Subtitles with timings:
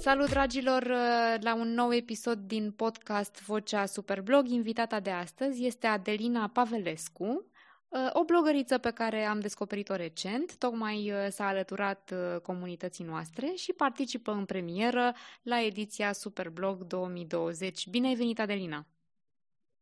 [0.00, 0.86] Salut, dragilor,
[1.40, 4.48] la un nou episod din podcast Vocea Superblog.
[4.48, 7.46] Invitata de astăzi este Adelina Pavelescu,
[8.12, 14.44] o blogăriță pe care am descoperit-o recent, tocmai s-a alăturat comunității noastre și participă în
[14.44, 17.88] premieră la ediția Superblog 2020.
[17.88, 18.86] Bine ai venit, Adelina!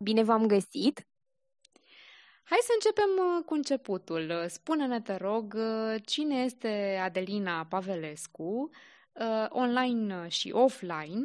[0.05, 1.07] Bine v-am găsit!
[2.45, 4.45] Hai să începem cu începutul.
[4.48, 5.57] Spune-ne, te rog,
[6.05, 8.71] cine este Adelina Pavelescu,
[9.18, 11.25] uh, online și offline,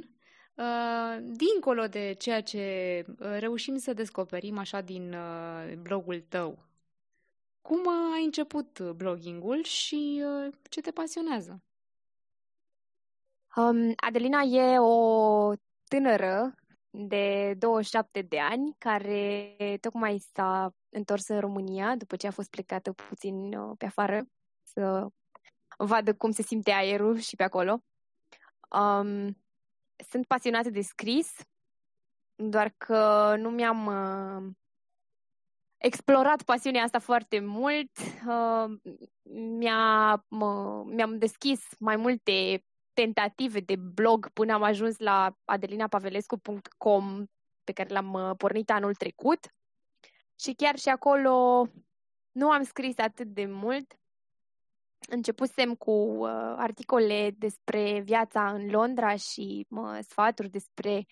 [0.55, 6.57] uh, dincolo de ceea ce uh, reușim să descoperim așa din uh, blogul tău.
[7.61, 11.63] Cum a început bloggingul și uh, ce te pasionează?
[13.55, 15.53] Um, Adelina e o
[15.88, 16.55] tânără
[16.89, 22.91] de 27 de ani care tocmai s-a întors în România după ce a fost plecată
[22.91, 24.25] puțin uh, pe afară
[24.63, 25.07] să
[25.85, 27.83] vadă cum se simte aerul și pe acolo.
[28.69, 29.38] Um,
[30.09, 31.35] sunt pasionată de scris,
[32.35, 34.52] doar că nu mi-am uh,
[35.77, 37.91] explorat pasiunea asta foarte mult.
[38.27, 38.77] Uh,
[39.58, 47.25] mi-a, uh, mi-am deschis mai multe tentative de blog până am ajuns la adelinapavelescu.com
[47.63, 49.53] pe care l-am uh, pornit anul trecut.
[50.39, 51.67] Și chiar și acolo
[52.31, 53.97] nu am scris atât de mult,
[55.09, 61.05] începusem cu uh, articole despre viața în Londra și uh, sfaturi despre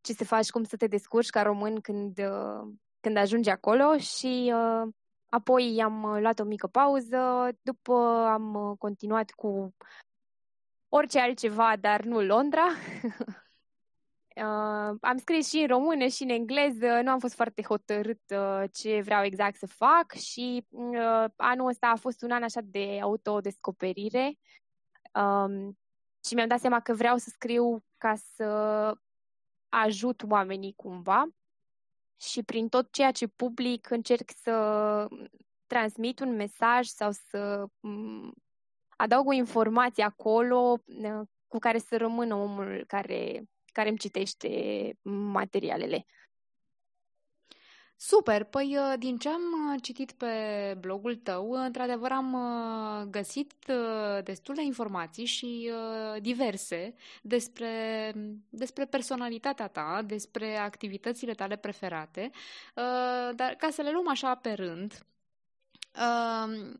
[0.00, 4.52] ce să faci, cum să te descurci ca român când, uh, când ajungi acolo și
[4.54, 4.92] uh,
[5.28, 7.94] apoi am luat o mică pauză, după
[8.32, 9.74] am uh, continuat cu
[10.88, 12.66] orice altceva, dar nu Londra.
[14.36, 18.62] Uh, am scris și în română și în engleză, nu am fost foarte hotărât uh,
[18.72, 22.98] ce vreau exact să fac și uh, anul ăsta a fost un an așa de
[23.02, 24.38] autodescoperire.
[25.14, 25.78] Um,
[26.24, 28.46] și mi-am dat seama că vreau să scriu ca să
[29.68, 31.24] ajut oamenii cumva.
[32.20, 35.08] Și prin tot ceea ce public încerc să
[35.66, 38.32] transmit un mesaj sau să um,
[38.96, 44.48] adaug o informație acolo uh, cu care să rămână omul care care îmi citește
[45.32, 46.06] materialele.
[48.04, 48.44] Super!
[48.44, 50.26] Păi, uh, din ce am uh, citit pe
[50.80, 52.36] blogul tău, uh, într-adevăr am
[53.10, 53.52] găsit
[54.24, 55.70] destule informații și
[56.20, 58.12] diverse despre,
[58.48, 62.30] despre personalitatea ta, despre activitățile tale preferate,
[63.34, 65.06] dar ca să le luăm așa pe rând,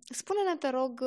[0.04, 1.04] spune-ne, te rog,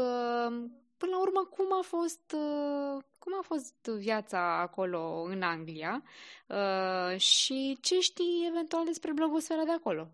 [0.97, 6.03] până la urmă, cum a fost, uh, cum a fost viața acolo în Anglia
[6.47, 10.07] uh, și ce știi eventual despre blogosfera de acolo?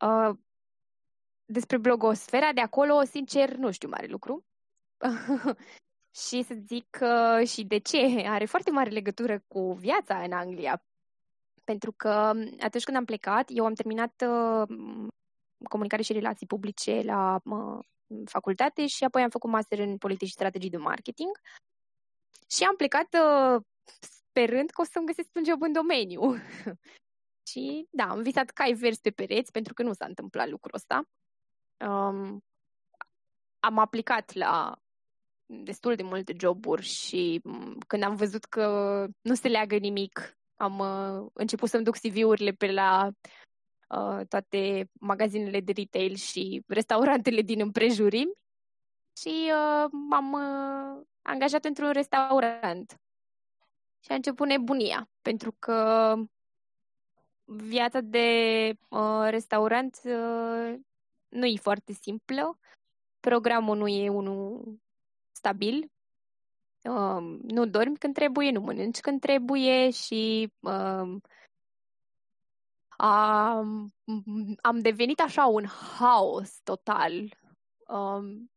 [0.00, 0.36] Uh,
[1.44, 4.44] despre blogosfera de acolo, sincer, nu știu mare lucru.
[6.28, 8.24] și să zic uh, și de ce.
[8.26, 10.82] Are foarte mare legătură cu viața în Anglia.
[11.64, 12.08] Pentru că
[12.60, 14.68] atunci când am plecat, eu am terminat uh,
[15.68, 17.78] comunicare și relații publice la uh,
[18.24, 21.40] facultate și apoi am făcut master în politici și strategii de marketing
[22.50, 23.62] și am plecat uh,
[24.00, 26.20] sperând că o să-mi găsesc un job în domeniu.
[27.50, 31.08] și da, am visat cai verzi pe pereți pentru că nu s-a întâmplat lucrul ăsta.
[31.86, 32.44] Um,
[33.60, 34.78] am aplicat la
[35.46, 38.66] destul de multe joburi și mm, când am văzut că
[39.20, 43.10] nu se leagă nimic, am uh, început să-mi duc CV-urile pe la
[43.96, 48.32] uh, toate magazinele de retail și restaurantele din împrejurimi
[49.16, 53.00] și uh, m-am uh, angajat într-un restaurant.
[54.00, 56.14] Și a început nebunia, pentru că
[57.44, 58.28] viața de
[58.88, 60.74] uh, restaurant uh,
[61.28, 62.58] nu e foarte simplă,
[63.20, 64.78] programul nu e unul
[65.32, 65.90] stabil,
[66.82, 71.16] uh, nu dormi când trebuie, nu mănânci când trebuie și uh,
[72.96, 73.94] am,
[74.60, 77.12] am devenit așa un haos total.
[77.86, 78.50] Um,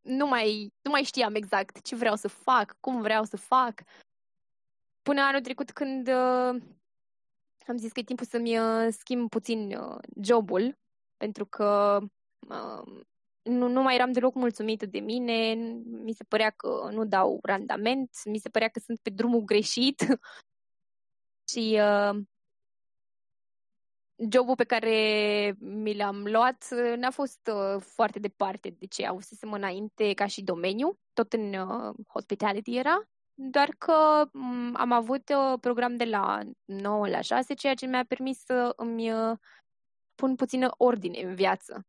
[0.00, 3.82] nu mai, nu mai știam exact ce vreau să fac, cum vreau să fac.
[5.02, 6.62] Până anul trecut când uh,
[7.66, 10.78] am zis că e timpul să-mi uh, schimb puțin uh, jobul,
[11.16, 11.98] pentru că
[12.48, 13.02] uh,
[13.42, 18.10] nu, nu mai eram deloc mulțumită de mine, mi se părea că nu dau randament,
[18.24, 20.00] mi se părea că sunt pe drumul greșit
[21.52, 22.20] și uh,
[24.30, 29.52] jobul pe care mi l-am luat uh, n-a fost uh, foarte departe de ce avusesem
[29.52, 33.02] înainte ca și domeniu, tot în uh, hospitality era,
[33.34, 38.04] doar că um, am avut uh, program de la 9 la 6, ceea ce mi-a
[38.08, 39.38] permis să îmi uh,
[40.14, 41.86] pun puțină ordine în viață.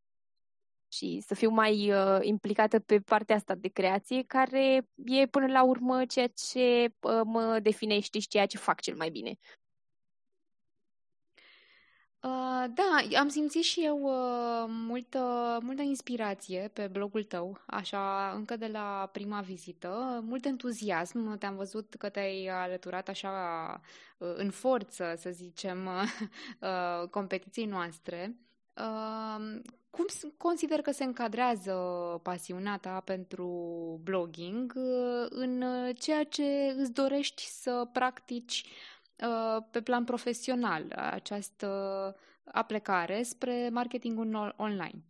[0.91, 5.63] și să fiu mai uh, implicată pe partea asta de creație, care e până la
[5.63, 9.38] urmă ceea ce uh, mă definește și ceea ce fac cel mai bine.
[12.24, 18.58] Uh, da, am simțit și eu uh, multă, multă inspirație pe blogul tău, așa, încă
[18.58, 21.38] de la prima vizită, mult entuziasm.
[21.38, 23.31] Te-am văzut că te-ai alăturat așa
[24.18, 25.86] uh, în forță, să zicem,
[26.60, 28.36] uh, competiției noastre.
[28.78, 30.06] Uh, cum
[30.38, 31.74] consider că se încadrează
[32.22, 33.48] pasiunea ta pentru
[34.04, 35.64] blogging uh, în
[36.00, 38.93] ceea ce îți dorești să practici uh,
[39.72, 41.68] pe plan profesional, această
[42.44, 45.04] aplecare spre marketingul online?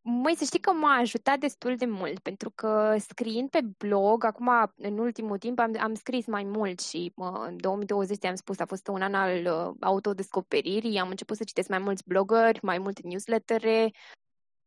[0.00, 4.50] Măi, să știi că m-a ajutat destul de mult, pentru că scriind pe blog, acum,
[4.76, 8.66] în ultimul timp, am, am scris mai mult și mă, în 2020, am spus, a
[8.66, 13.00] fost un an al uh, autodescoperirii, am început să citesc mai mulți blogări, mai multe
[13.04, 13.90] newslettere,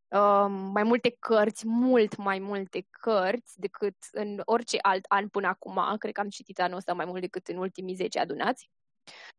[0.08, 5.96] uh, mai multe cărți, mult mai multe cărți decât în orice alt an până acum.
[5.98, 8.70] Cred că am citit anul ăsta mai mult decât în ultimii 10 adunați.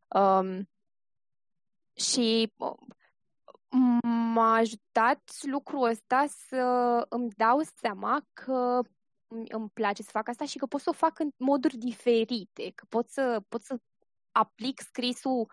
[0.07, 0.69] Um,
[1.93, 2.53] și
[4.33, 8.81] m-a ajutat lucrul ăsta să îmi dau seama că
[9.47, 12.85] îmi place să fac asta și că pot să o fac în moduri diferite, că
[12.89, 13.79] pot să, pot să
[14.31, 15.51] aplic scrisul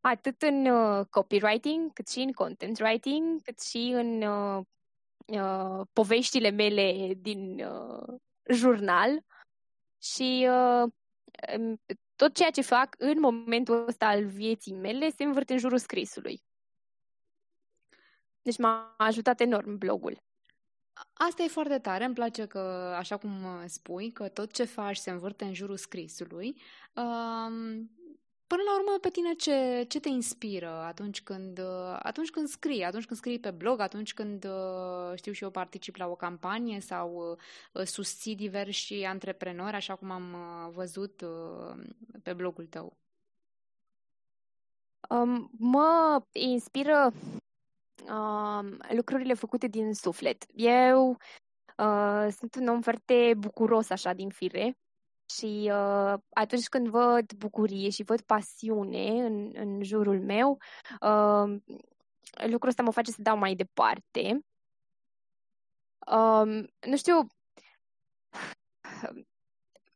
[0.00, 4.64] atât în uh, copywriting, cât și în content writing, cât și în uh,
[5.26, 8.18] uh, poveștile mele din uh,
[8.48, 9.24] jurnal
[10.02, 10.92] și uh,
[12.16, 16.42] tot ceea ce fac în momentul ăsta al vieții mele se învârte în jurul scrisului.
[18.42, 20.22] Deci m-a ajutat enorm blogul.
[21.12, 22.58] Asta e foarte tare, îmi place că,
[22.96, 23.30] așa cum
[23.66, 26.60] spui, că tot ce faci se învârte în jurul scrisului.
[26.94, 27.90] Um,
[28.48, 31.60] până la urmă, pe tine ce, ce te inspiră atunci când,
[31.98, 34.46] atunci când scrii, atunci când scrii pe blog, atunci când,
[35.14, 37.38] știu și eu, particip la o campanie sau
[37.72, 41.84] uh, susții diversi antreprenori, așa cum am uh, văzut uh,
[42.22, 42.96] pe blogul tău?
[45.08, 47.12] Um, mă inspiră
[48.04, 50.44] uh, lucrurile făcute din suflet.
[50.54, 51.08] Eu
[51.78, 54.76] uh, sunt un om foarte bucuros așa din fire
[55.30, 60.58] și uh, atunci când văd bucurie și văd pasiune în, în jurul meu,
[61.00, 61.60] uh,
[62.32, 64.44] lucrul ăsta mă face să dau mai departe.
[66.06, 67.26] Uh, nu știu,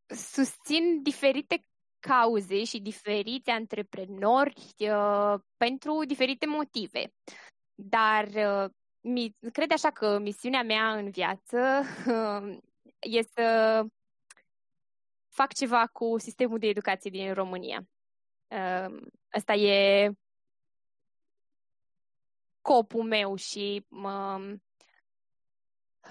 [0.07, 1.67] susțin diferite
[2.01, 7.13] cauze și diferiți antreprenori uh, pentru diferite motive.
[7.75, 8.71] Dar uh,
[9.01, 12.59] mi, cred așa că misiunea mea în viață uh,
[13.19, 13.85] e să
[15.33, 17.89] fac ceva cu sistemul de educație din România.
[18.49, 20.11] Uh, asta e
[22.59, 24.41] scopul meu și mă,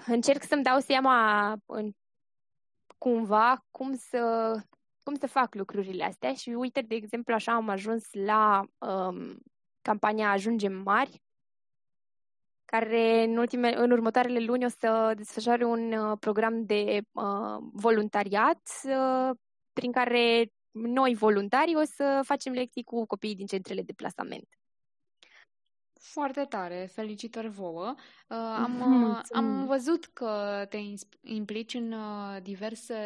[0.06, 1.92] încerc să-mi dau seama în,
[2.98, 4.54] cumva cum să,
[5.02, 9.38] cum să fac lucrurile astea și uite, de exemplu, așa am ajuns la um,
[9.82, 11.22] campania Ajungem Mari,
[12.76, 18.62] care în, ultime, în următoarele luni o să desfășoare un uh, program de uh, voluntariat
[18.84, 19.30] uh,
[19.72, 24.48] prin care noi voluntarii o să facem lecții cu copiii din centrele de plasament.
[26.00, 27.94] Foarte tare, felicitări vouă.
[28.28, 28.80] Uh, am,
[29.10, 30.78] uh, am văzut că te
[31.20, 32.96] implici în uh, diverse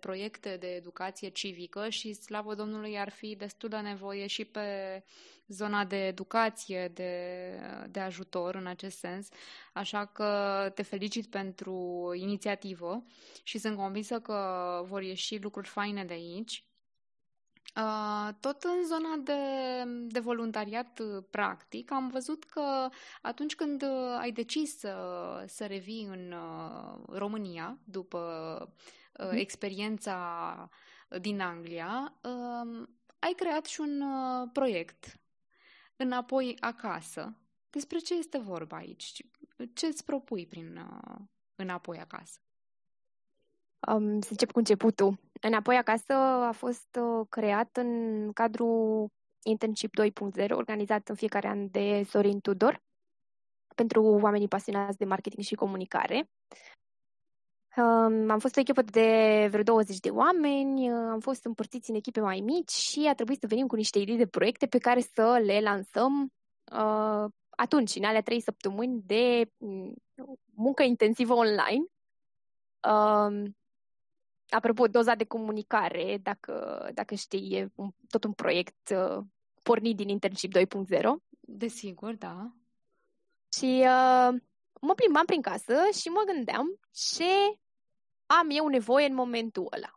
[0.00, 5.02] proiecte de educație civică și, slavă Domnului, ar fi destul de nevoie și pe
[5.48, 7.12] zona de educație, de,
[7.90, 9.28] de ajutor în acest sens.
[9.72, 13.04] Așa că te felicit pentru inițiativă
[13.42, 14.38] și sunt convinsă că
[14.86, 16.68] vor ieși lucruri faine de aici.
[17.76, 19.32] Uh, tot în zona de,
[20.06, 22.88] de voluntariat uh, practic, am văzut că
[23.22, 24.94] atunci când uh, ai decis să,
[25.46, 26.34] să revii în
[27.08, 28.18] România după
[29.18, 29.36] mhm.
[29.36, 30.70] experiența
[31.20, 34.02] din Anglia, um, ai creat și un
[34.52, 35.18] proiect
[35.96, 37.36] înapoi acasă.
[37.70, 39.24] Despre ce este vorba aici?
[39.72, 40.80] Ce îți propui prin
[41.54, 42.38] înapoi acasă?
[43.88, 45.18] Um, să încep cu începutul.
[45.40, 49.10] Înapoi acasă a fost uh, creat în cadrul
[49.42, 52.82] Internship 2.0, organizat în fiecare an de Sorin Tudor,
[53.74, 56.30] pentru oamenii pasionați de marketing și comunicare.
[57.76, 61.96] Um, am fost o echipă de vreo 20 de oameni, uh, am fost împărțiți în
[61.96, 65.00] echipe mai mici și a trebuit să venim cu niște idei de proiecte pe care
[65.00, 66.32] să le lansăm
[66.72, 69.94] uh, atunci, în alea trei săptămâni de mm,
[70.54, 71.84] muncă intensivă online.
[72.88, 73.56] Um,
[74.48, 79.24] apropo, doza de comunicare, dacă, dacă știi, e un, tot un proiect uh,
[79.62, 80.64] pornit din Internship 2.0.
[81.40, 82.52] Desigur, da.
[83.52, 84.40] Și uh,
[84.80, 87.58] mă plimbam prin casă și mă gândeam ce
[88.40, 89.90] am eu nevoie în momentul ăla.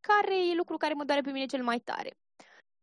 [0.00, 2.16] Care e lucru care mă doare pe mine cel mai tare.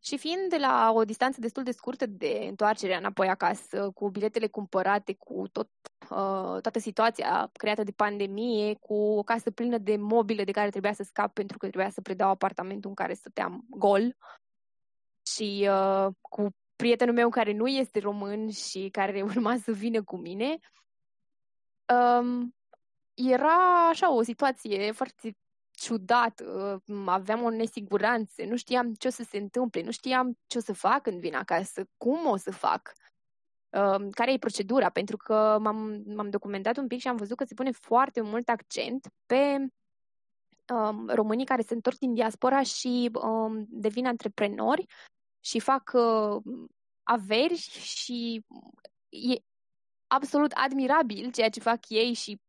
[0.04, 4.48] Și fiind de la o distanță destul de scurtă de întoarcere înapoi acasă, cu biletele
[4.48, 5.70] cumpărate, cu tot,
[6.10, 10.94] uh, toată situația creată de pandemie, cu o casă plină de mobile de care trebuia
[10.94, 14.16] să scap pentru că trebuia să predau apartamentul în care stăteam gol
[15.36, 20.18] și uh, cu prietenul meu care nu este român și care urma să vină cu
[20.18, 20.58] mine,
[21.94, 22.57] um,
[23.18, 25.38] era așa o situație foarte
[25.72, 26.42] ciudat,
[27.06, 30.74] aveam o nesiguranță, nu știam ce o să se întâmple, nu știam ce o să
[30.74, 32.94] fac când vin acasă, cum o să fac,
[34.12, 37.54] care e procedura, pentru că m-am, m-am documentat un pic și am văzut că se
[37.54, 39.58] pune foarte mult accent pe
[40.74, 44.86] um, românii care se întorc din diaspora și um, devin antreprenori
[45.40, 46.42] și fac uh,
[47.04, 48.46] averi și
[49.10, 49.36] e
[50.08, 52.42] absolut admirabil ceea ce fac ei și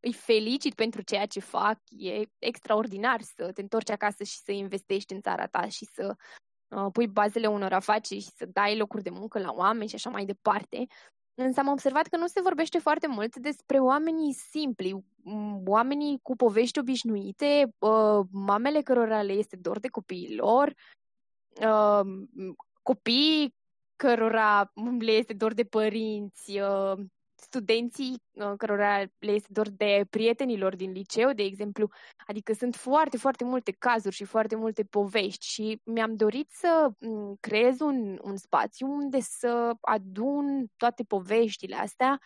[0.00, 1.78] îi felicit pentru ceea ce fac.
[1.88, 6.16] E extraordinar să te întorci acasă și să investești în țara ta și să
[6.68, 10.10] uh, pui bazele unor afaceri și să dai locuri de muncă la oameni și așa
[10.10, 10.86] mai departe.
[11.34, 15.04] Însă am observat că nu se vorbește foarte mult despre oamenii simpli,
[15.66, 20.74] oamenii cu povești obișnuite, uh, mamele cărora le este dor de copiii lor,
[21.60, 22.00] uh,
[22.82, 23.54] copii
[23.96, 26.98] cărora le este dor de părinți, uh,
[27.40, 31.90] studenții uh, cărora le este dor de prietenilor din liceu, de exemplu.
[32.26, 37.36] Adică sunt foarte, foarte multe cazuri și foarte multe povești și mi-am dorit să mm,
[37.40, 42.20] creez un, un spațiu unde să adun toate poveștile astea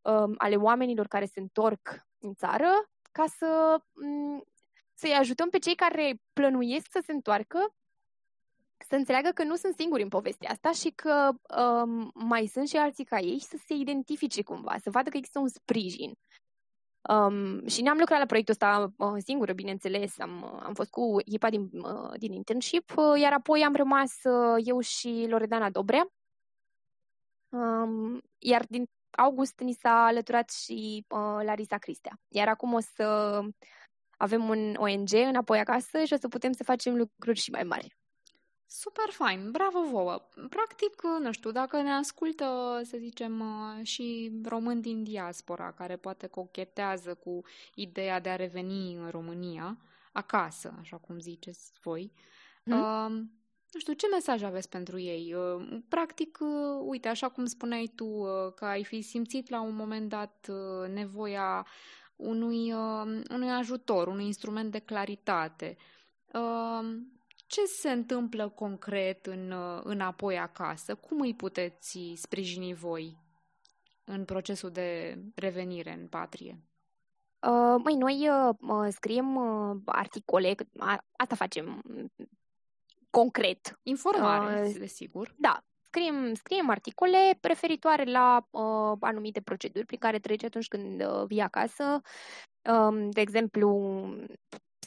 [0.00, 2.70] um, ale oamenilor care se întorc în țară
[3.12, 4.44] ca să, um,
[4.94, 7.74] să-i ajutăm pe cei care plănuiesc să se întoarcă
[8.88, 12.76] să înțeleagă că nu sunt singuri în povestea asta și că um, mai sunt și
[12.76, 16.12] alții ca ei și să se identifice cumva, să vadă că există un sprijin.
[17.08, 20.18] Um, și ne-am lucrat la proiectul ăsta uh, singură, bineînțeles.
[20.18, 24.12] Am, uh, am fost cu echipa din, uh, din internship, uh, iar apoi am rămas
[24.22, 26.06] uh, eu și Loredana Dobrea.
[27.48, 32.12] Um, iar din august ni s-a alăturat și uh, Larisa Cristea.
[32.28, 33.40] Iar acum o să
[34.16, 37.96] avem un ONG înapoi acasă și o să putem să facem lucruri și mai mari.
[38.74, 40.28] Super fain, bravo vouă!
[40.48, 43.44] Practic, nu știu, dacă ne ascultă, să zicem,
[43.82, 47.42] și români din diaspora, care poate cochetează cu
[47.74, 49.78] ideea de a reveni în România,
[50.12, 52.12] acasă, așa cum ziceți voi,
[52.64, 52.78] hmm?
[52.78, 53.08] uh,
[53.72, 55.34] nu știu, ce mesaj aveți pentru ei?
[55.34, 59.74] Uh, practic, uh, uite, așa cum spuneai tu, uh, că ai fi simțit la un
[59.74, 61.66] moment dat uh, nevoia
[62.16, 65.76] unui, uh, unui ajutor, unui instrument de claritate.
[67.52, 70.94] Uh, ce se întâmplă concret în, uh, înapoi acasă?
[70.94, 73.16] Cum îi puteți sprijini voi
[74.04, 76.58] în procesul de revenire în patrie?
[77.40, 80.54] Uh, măi, noi uh, scriem uh, articole,
[81.16, 82.12] asta facem mm,
[83.10, 83.78] concret.
[83.82, 85.34] Informare, uh, desigur.
[85.38, 91.24] Da, scriem, scriem articole preferitoare la uh, anumite proceduri prin care treci atunci când uh,
[91.26, 92.00] vii acasă.
[92.62, 93.68] Um, de exemplu,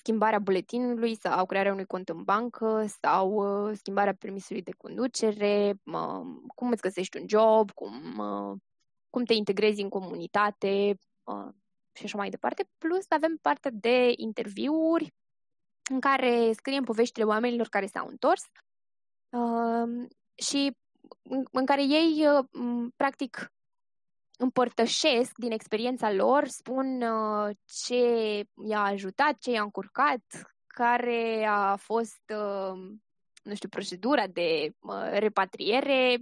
[0.05, 6.25] schimbarea buletinului sau crearea unui cont în bancă sau uh, schimbarea permisului de conducere, uh,
[6.55, 8.57] cum îți găsești un job, cum, uh,
[9.09, 11.53] cum te integrezi în comunitate uh,
[11.93, 12.69] și așa mai departe.
[12.77, 15.13] Plus avem partea de interviuri
[15.89, 18.43] în care scriem poveștile oamenilor care s-au întors
[19.29, 20.77] uh, și
[21.21, 22.45] în, în care ei, uh,
[22.95, 23.53] practic,
[24.37, 28.03] împărtășesc din experiența lor, spun uh, ce
[28.67, 30.23] i-a ajutat, ce i-a încurcat,
[30.67, 32.79] care a fost, uh,
[33.43, 36.17] nu știu, procedura de uh, repatriere,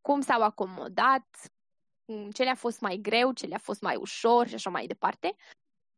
[0.00, 1.26] cum s-au acomodat,
[2.32, 5.36] ce le-a fost mai greu, ce le-a fost mai ușor și așa mai departe.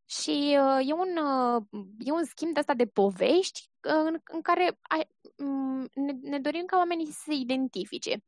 [0.07, 1.62] Și uh, e, un, uh,
[1.99, 6.39] e un schimb de asta de povești uh, în, în care ai, um, ne, ne
[6.39, 8.25] dorim ca oamenii să se identifice.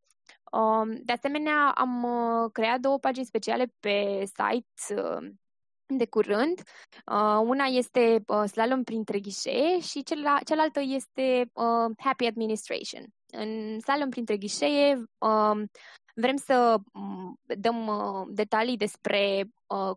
[0.52, 5.28] Um, de asemenea, am uh, creat două pagini speciale pe site uh,
[5.86, 6.62] de curând.
[7.12, 10.02] Uh, una este Slalom printre ghișee și
[10.44, 11.50] cealaltă este
[11.98, 13.04] Happy Administration.
[13.26, 15.70] În Slalom printre ghișee um,
[16.14, 17.90] vrem să mm, dăm
[18.28, 19.48] detalii despre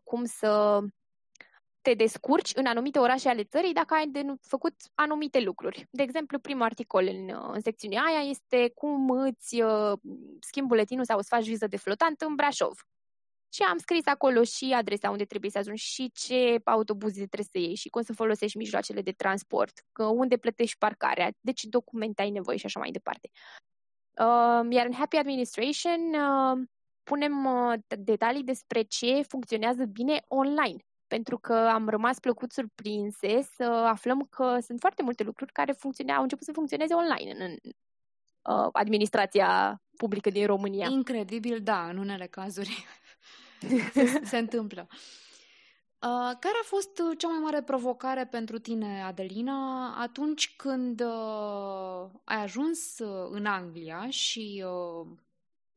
[0.04, 0.80] cum să
[1.88, 5.88] te descurci în anumite orașe ale țării dacă ai de făcut anumite lucruri.
[5.92, 9.94] De exemplu, primul articol în, în secțiunea aia este cum îți uh,
[10.40, 12.88] schimbi buletinul sau îți faci viză de flotant în Brașov.
[13.54, 17.58] Și am scris acolo și adresa unde trebuie să ajungi și ce autobuze trebuie să
[17.58, 22.22] iei și cum să folosești mijloacele de transport, că unde plătești parcarea, de ce documente
[22.22, 23.30] ai nevoie și așa mai departe.
[24.20, 26.68] Uh, iar în Happy Administration uh,
[27.02, 30.87] spunem uh, detalii despre ce funcționează bine online.
[31.08, 36.18] Pentru că am rămas plăcut surprinse să aflăm că sunt foarte multe lucruri care funcționeau,
[36.18, 37.72] au început să funcționeze online în, în
[38.54, 40.88] uh, administrația publică din România.
[40.90, 42.86] Incredibil, da, în unele cazuri
[43.94, 44.88] se, se întâmplă.
[46.02, 52.10] Uh, care a fost uh, cea mai mare provocare pentru tine, Adelina, atunci când uh,
[52.24, 55.08] ai ajuns uh, în Anglia și uh,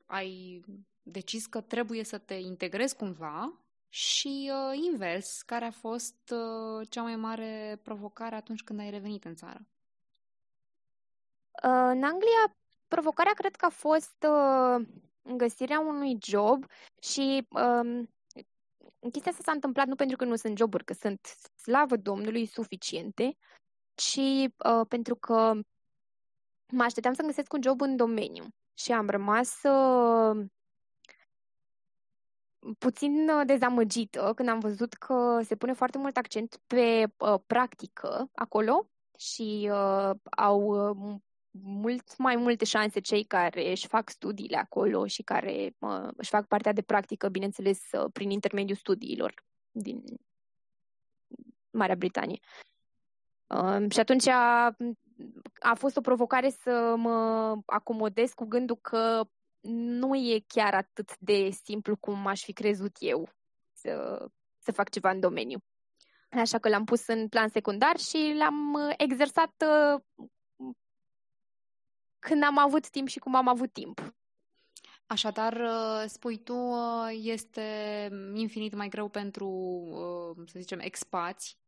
[0.06, 0.64] ai
[1.02, 3.52] decis că trebuie să te integrezi cumva
[3.92, 9.24] și uh, invers, care a fost uh, cea mai mare provocare atunci când ai revenit
[9.24, 9.60] în țară?
[11.62, 12.56] Uh, în Anglia,
[12.88, 14.86] provocarea cred că a fost uh,
[15.36, 16.66] găsirea unui job
[17.00, 18.08] și uh,
[19.12, 23.36] chestia asta s-a întâmplat nu pentru că nu sunt joburi, că sunt, slavă Domnului, suficiente,
[23.94, 25.52] ci uh, pentru că
[26.68, 28.44] mă așteptam să găsesc un job în domeniu
[28.74, 30.46] și am rămas uh,
[32.78, 38.30] puțin uh, dezamăgită când am văzut că se pune foarte mult accent pe uh, practică
[38.34, 38.86] acolo
[39.18, 41.20] și uh, au uh,
[41.62, 46.46] mult mai multe șanse cei care își fac studiile acolo și care uh, își fac
[46.46, 50.02] partea de practică, bineînțeles, uh, prin intermediul studiilor din
[51.70, 52.40] Marea Britanie.
[53.46, 54.76] Uh, și atunci a,
[55.58, 59.28] a fost o provocare să mă acomodez cu gândul că
[59.60, 63.28] nu e chiar atât de simplu cum aș fi crezut eu
[63.72, 64.26] să,
[64.58, 65.58] să fac ceva în domeniu.
[66.30, 70.00] Așa că l-am pus în plan secundar și l-am uh, exersat uh,
[72.18, 74.14] când am avut timp și cum am avut timp.
[75.06, 76.54] Așadar, uh, spui tu,
[77.10, 79.48] este infinit mai greu pentru,
[80.46, 81.58] să zicem, expați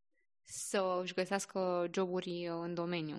[0.42, 3.16] să își găsească joburi în domeniu.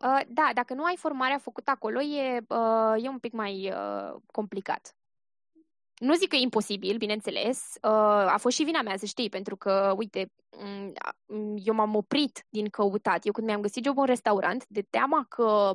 [0.00, 4.20] Uh, da, dacă nu ai formarea făcută acolo, e, uh, e un pic mai uh,
[4.26, 4.96] complicat.
[6.02, 7.74] Nu zic că e imposibil, bineînțeles.
[7.82, 7.90] Uh,
[8.32, 10.92] a fost și vina mea, să știi, pentru că, uite, mm,
[11.26, 13.26] mm, eu m-am oprit din căutat.
[13.26, 15.74] Eu când mi-am găsit job în restaurant, de teama că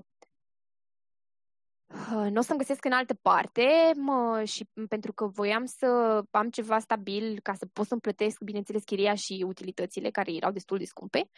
[1.87, 6.49] uh, nu o să-mi găsesc în altă parte mă, și pentru că voiam să am
[6.49, 10.85] ceva stabil ca să pot să-mi plătesc, bineînțeles, chiria și utilitățile, care erau destul de
[10.85, 11.29] scumpe.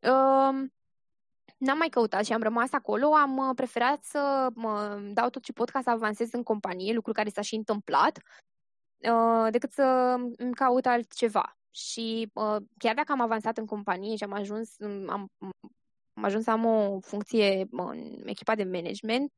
[0.00, 0.64] Uh,
[1.62, 5.52] N-am mai căutat și am rămas acolo, am uh, preferat să mă dau tot ce
[5.52, 8.18] pot ca să avansez în companie, lucru care s-a și întâmplat,
[8.98, 9.82] uh, decât să
[10.36, 11.58] îmi caut altceva.
[11.70, 14.76] Și uh, chiar dacă am avansat în companie și am ajuns,
[15.08, 15.28] am,
[16.14, 19.32] am ajuns să am o funcție în echipa de management,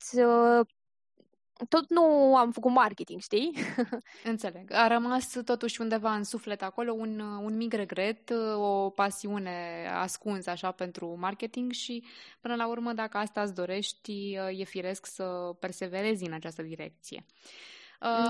[1.69, 3.53] tot nu am făcut marketing, știi?
[4.25, 4.73] Înțeleg.
[4.73, 10.71] A rămas totuși undeva în suflet acolo un, un mic regret, o pasiune ascunsă așa
[10.71, 12.05] pentru marketing și
[12.41, 17.25] până la urmă dacă asta îți dorești, e firesc să perseverezi în această direcție.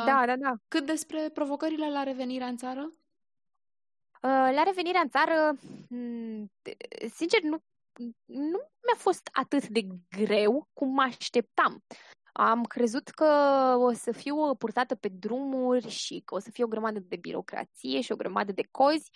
[0.07, 0.55] Da, da, da.
[0.69, 2.93] Cât despre provocările la revenirea în țară?
[4.21, 5.57] La revenirea în țară,
[7.15, 7.63] sincer, nu,
[8.25, 11.85] nu mi-a fost atât de greu cum mă așteptam.
[12.37, 13.25] Am crezut că
[13.79, 18.01] o să fiu purtată pe drumuri și că o să fie o grămadă de birocrație
[18.01, 19.11] și o grămadă de cozi,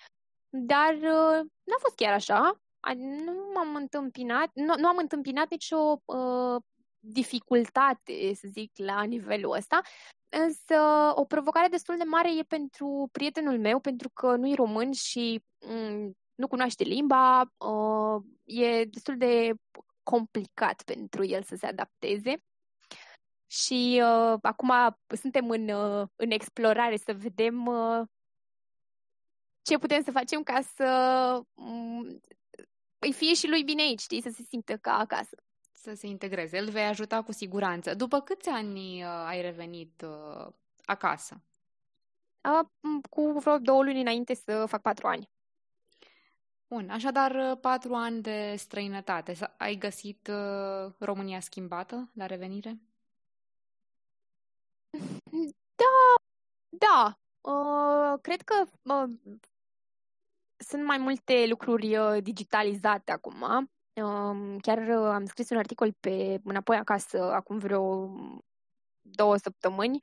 [0.50, 2.60] dar uh, n-a fost chiar așa.
[2.96, 6.62] Nu m-am întâmpinat, nu, nu am întâmpinat nicio uh,
[6.98, 9.80] dificultate, să zic, la nivelul ăsta,
[10.28, 10.74] însă
[11.14, 15.42] o provocare destul de mare e pentru prietenul meu, pentru că nu e român și
[15.66, 19.52] mm, nu cunoaște limba, uh, e destul de
[20.02, 22.42] complicat pentru el să se adapteze.
[23.50, 24.72] Și uh, acum
[25.08, 28.06] suntem în, uh, în explorare să vedem uh,
[29.62, 32.20] ce putem să facem ca să um,
[32.98, 35.36] îi fie și lui bine aici, știi, să se simtă ca acasă.
[35.72, 36.58] Să se integreze.
[36.58, 37.94] Îl vei ajuta cu siguranță.
[37.94, 40.46] După câți ani uh, ai revenit uh,
[40.84, 41.40] acasă?
[42.40, 42.68] Uh,
[43.10, 45.28] cu vreo două luni înainte să fac patru ani.
[46.68, 49.36] Bun, așadar uh, patru ani de străinătate.
[49.56, 52.78] Ai găsit uh, România schimbată la revenire?
[55.74, 56.14] Da,
[56.78, 57.18] da.
[57.40, 59.10] Uh, cred că uh,
[60.56, 63.70] sunt mai multe lucruri uh, digitalizate acum.
[63.92, 68.10] Uh, chiar uh, am scris un articol pe înapoi acasă acum vreo
[69.02, 70.00] două săptămâni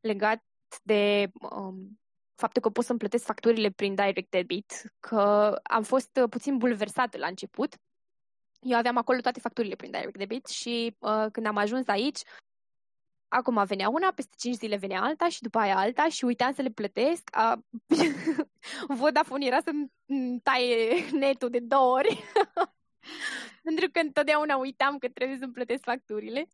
[0.00, 0.44] legat
[0.82, 2.00] de um,
[2.34, 7.18] faptul că pot să-mi plătesc facturile prin direct debit, că am fost uh, puțin bulversată
[7.18, 7.74] la început.
[8.60, 12.20] Eu aveam acolo toate facturile prin direct debit și uh, când am ajuns aici,
[13.34, 16.62] Acum venea una, peste 5 zile venea alta și după aia alta și uitam să
[16.62, 17.28] le plătesc.
[17.36, 17.64] A...
[18.98, 19.92] Vodafone era să-mi
[20.42, 22.22] taie netul de două ori.
[23.62, 26.48] Pentru că întotdeauna uitam că trebuie să-mi plătesc facturile.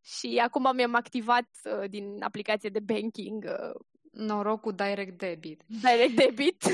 [0.00, 3.80] și acum mi-am activat uh, din aplicație de banking uh,
[4.12, 5.62] Noroc cu direct debit.
[5.66, 6.64] Direct debit?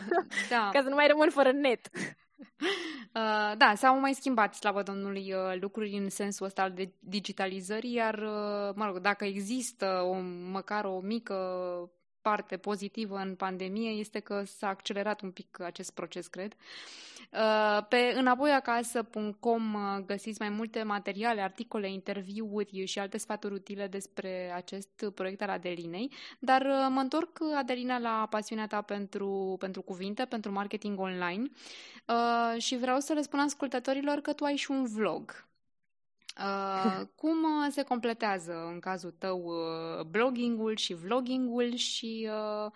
[0.50, 0.68] da.
[0.72, 1.88] Ca să nu mai rămân fără net.
[3.14, 7.92] Uh, da, s-au mai schimbat, slavă Domnului, uh, lucruri în sensul ăsta al de digitalizării,
[7.92, 10.14] iar, uh, mă rog, dacă există o,
[10.50, 11.34] măcar o mică
[12.22, 16.54] parte pozitivă în pandemie este că s-a accelerat un pic acest proces, cred.
[17.32, 24.52] Uh, pe înapoiacasă.com uh, găsiți mai multe materiale, articole, interviuri și alte sfaturi utile despre
[24.54, 30.24] acest proiect al Adelinei, dar uh, mă întorc, Adelina, la pasiunea ta pentru, pentru cuvinte,
[30.24, 31.50] pentru marketing online
[32.58, 35.46] și vreau să le spun ascultătorilor că tu ai și un vlog.
[36.38, 42.72] Uh, cum uh, se completează în cazul tău uh, bloggingul și vloggingul și uh,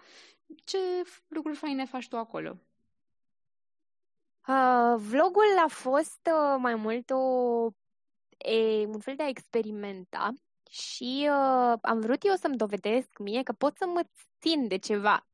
[0.65, 0.79] ce
[1.29, 2.57] lucruri faine faci tu acolo?
[4.49, 7.67] Uh, vlogul a fost uh, mai mult o,
[8.37, 10.33] e, un fel de a experimenta
[10.71, 14.03] și uh, am vrut eu să-mi dovedesc mie că pot să mă
[14.41, 15.27] țin de ceva.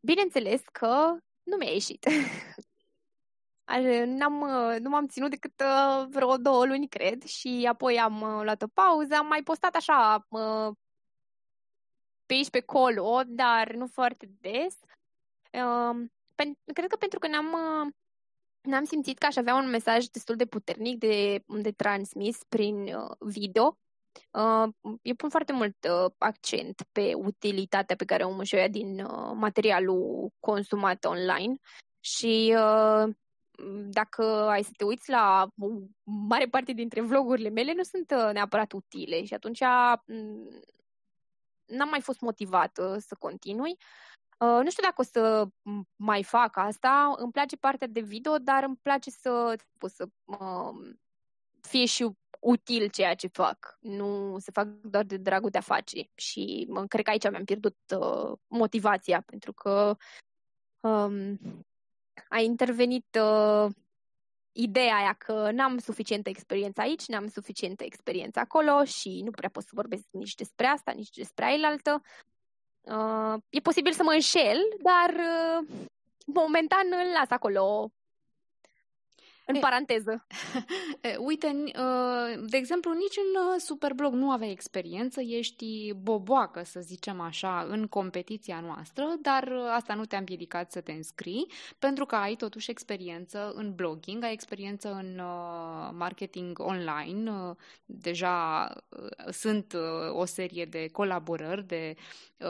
[0.00, 2.06] Bineînțeles că nu mi-a ieșit.
[4.06, 8.42] N-am, uh, nu m-am ținut decât uh, vreo două luni, cred, și apoi am uh,
[8.42, 9.14] luat o pauză.
[9.14, 10.26] Am mai postat așa
[12.26, 14.78] pe aici, pe colo, dar nu foarte des.
[15.52, 16.12] Um,
[16.74, 17.56] cred că pentru că n-am,
[18.60, 23.78] n-am simțit că aș avea un mesaj destul de puternic de, de transmis prin video.
[25.02, 25.76] Eu pun foarte mult
[26.18, 31.56] accent pe utilitatea pe care o și o din materialul consumat online
[32.00, 32.54] și
[33.90, 35.66] dacă ai să te uiți la o
[36.02, 39.60] mare parte dintre vlogurile mele, nu sunt uh, neapărat utile și atunci
[40.06, 40.60] mm,
[41.64, 43.76] n-am mai fost motivată să continui.
[44.38, 45.46] Uh, nu știu dacă o să
[45.96, 50.94] mai fac asta, îmi place partea de video, dar îmi place să, să uh,
[51.60, 52.08] fie și
[52.40, 56.10] util ceea ce fac, nu să fac doar de dragul de a face.
[56.14, 59.96] Și mă, cred că aici mi-am pierdut uh, motivația, pentru că
[60.80, 61.38] um,
[62.28, 63.66] a intervenit uh,
[64.52, 69.62] ideea aia că n-am suficientă experiență aici, n-am suficientă experiență acolo și nu prea pot
[69.62, 72.02] să vorbesc nici despre asta, nici despre ailaltă.
[72.80, 75.68] Uh, e posibil să mă înșel, dar uh,
[76.26, 77.90] momentan îl las acolo
[79.46, 80.24] în e, paranteză.
[81.00, 86.80] E, uite, uh, de exemplu, nici în uh, Superblog nu aveai experiență, ești boboacă, să
[86.80, 91.46] zicem așa, în competiția noastră, dar uh, asta nu te-a împiedicat să te înscrii,
[91.78, 95.22] pentru că ai totuși experiență în blogging, ai experiență în
[95.96, 97.32] marketing online,
[97.84, 98.68] deja
[99.30, 99.76] sunt
[100.12, 101.94] o serie de colaborări, de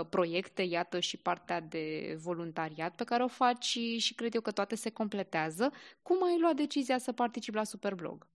[0.08, 4.50] proiecte, iată și partea de voluntariat pe care o faci și, și cred eu că
[4.50, 5.72] toate se completează.
[6.02, 8.26] Cum ai luat decizia decizia să particip la Superblog?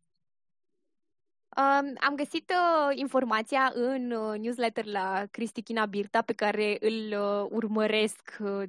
[1.57, 7.47] Um, am găsit uh, informația în uh, newsletter la Cristichina Birta, pe care îl uh,
[7.49, 8.63] urmăresc uh,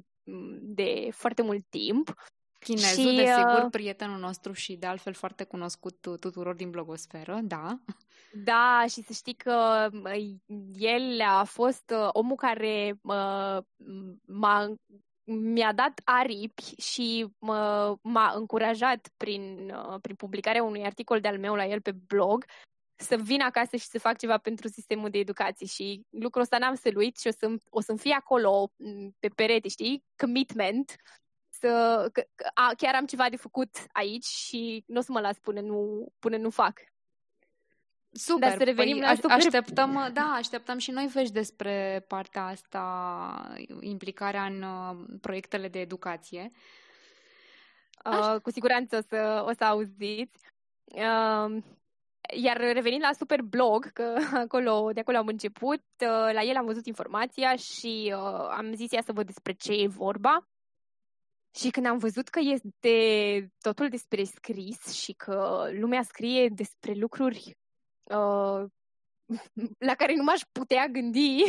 [0.61, 2.15] de foarte mult timp.
[2.59, 7.79] Chinezul, și, desigur, uh, prietenul nostru și de altfel foarte cunoscut tuturor din blogosferă, da.
[8.33, 9.89] Da, și să știi că
[10.73, 13.57] el a fost uh, omul care uh,
[14.25, 14.75] m-a
[15.23, 21.55] mi-a dat aripi și mă, m-a încurajat prin, uh, prin publicarea unui articol de-al meu
[21.55, 22.45] la el pe blog
[23.01, 26.75] să vin acasă și să fac ceva pentru sistemul de educație și lucrul ăsta n-am
[26.75, 30.03] să-l uit și o, să, o să-mi fie acolo mm, pe perete, știi?
[30.15, 30.95] Commitment.
[31.49, 35.39] Să, că, a, chiar am ceva de făcut aici și nu o să mă las
[35.39, 36.79] până nu, până nu fac.
[38.13, 39.31] Super, Dar să revenim păi, la super...
[39.31, 46.51] așteptăm, da, așteptăm și noi vești despre partea asta, implicarea în uh, proiectele de educație.
[48.05, 50.37] Uh, cu siguranță o să, o să auziți.
[50.83, 51.63] Uh,
[52.33, 56.65] iar revenind la super blog, că acolo, de acolo am început, uh, la el am
[56.65, 60.47] văzut informația și uh, am zis ia să văd despre ce e vorba.
[61.55, 67.57] Și când am văzut că este totul despre scris și că lumea scrie despre lucruri
[68.03, 68.63] uh,
[69.87, 71.43] la care nu m-aș putea gândi,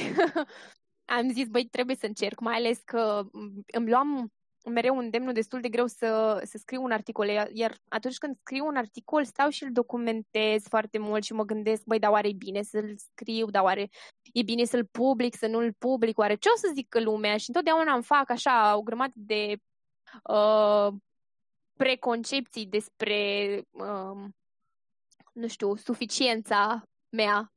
[1.16, 3.22] am zis, băi, trebuie să încerc, mai ales că
[3.66, 4.32] îmi luam
[4.70, 8.66] mereu un demnul destul de greu să, să scriu un articol, iar atunci când scriu
[8.66, 12.32] un articol stau și îl documentez foarte mult și mă gândesc, băi, dar oare e
[12.32, 13.88] bine să-l scriu, dar oare
[14.32, 17.36] e bine să-l public, să nu-l public, oare ce o să zică lumea?
[17.36, 19.56] Și întotdeauna îmi fac așa o grămadă de
[20.22, 20.92] uh,
[21.76, 24.28] preconcepții despre uh,
[25.32, 26.82] nu știu, suficiența
[27.16, 27.52] mea.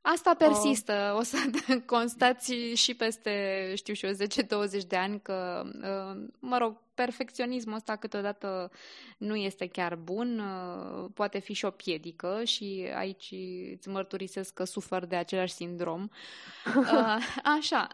[0.00, 1.14] Asta persistă.
[1.18, 1.36] O să
[1.86, 7.96] constați și peste, știu și eu, 10-20 de ani că, uh, mă rog, perfecționismul ăsta
[7.96, 8.70] câteodată
[9.18, 10.42] nu este chiar bun,
[11.14, 13.34] poate fi și o piedică și aici
[13.76, 16.08] îți mărturisesc că sufer de același sindrom.
[17.58, 17.86] Așa,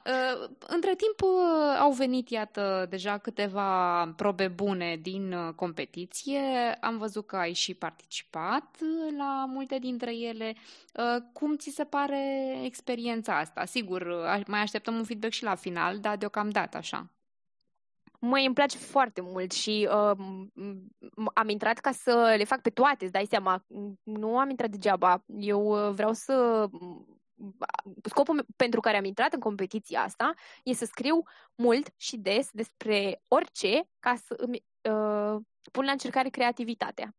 [0.66, 1.30] între timp
[1.78, 6.40] au venit, iată, deja câteva probe bune din competiție.
[6.80, 8.76] Am văzut că ai și participat
[9.16, 10.54] la multe dintre ele.
[11.32, 13.64] Cum ți se pare experiența asta?
[13.64, 14.06] Sigur,
[14.46, 17.10] mai așteptăm un feedback și la final, dar deocamdată așa.
[18.26, 20.16] Măi, îmi place foarte mult și uh,
[21.34, 23.64] am intrat ca să le fac pe toate, îți dai seama.
[24.02, 25.24] Nu am intrat degeaba.
[25.26, 26.66] Eu uh, vreau să...
[28.02, 31.22] Scopul pentru care am intrat în competiția asta e să scriu
[31.54, 35.36] mult și des despre orice ca să îmi uh,
[35.72, 37.14] pun la încercare creativitatea.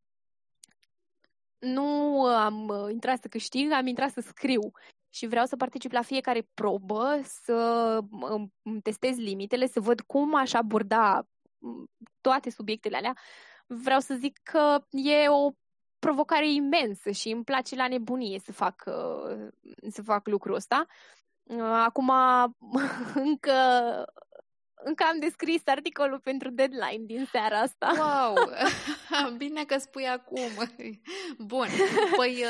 [1.60, 4.72] Nu am uh, intrat să câștig, am intrat să scriu
[5.18, 8.00] și vreau să particip la fiecare probă, să
[8.64, 11.28] îmi testez limitele, să văd cum aș aborda
[12.22, 13.18] toate subiectele alea.
[13.68, 15.52] Vreau să zic că e o
[16.00, 18.84] provocare imensă și îmi place la nebunie să fac,
[19.90, 20.86] să fac lucrul ăsta.
[21.60, 22.12] Acum
[23.30, 23.54] încă
[24.84, 27.94] încă am descris articolul pentru deadline din seara asta.
[27.98, 28.36] Wow!
[29.38, 30.40] Bine că spui acum.
[31.38, 31.68] Bun.
[32.16, 32.44] Păi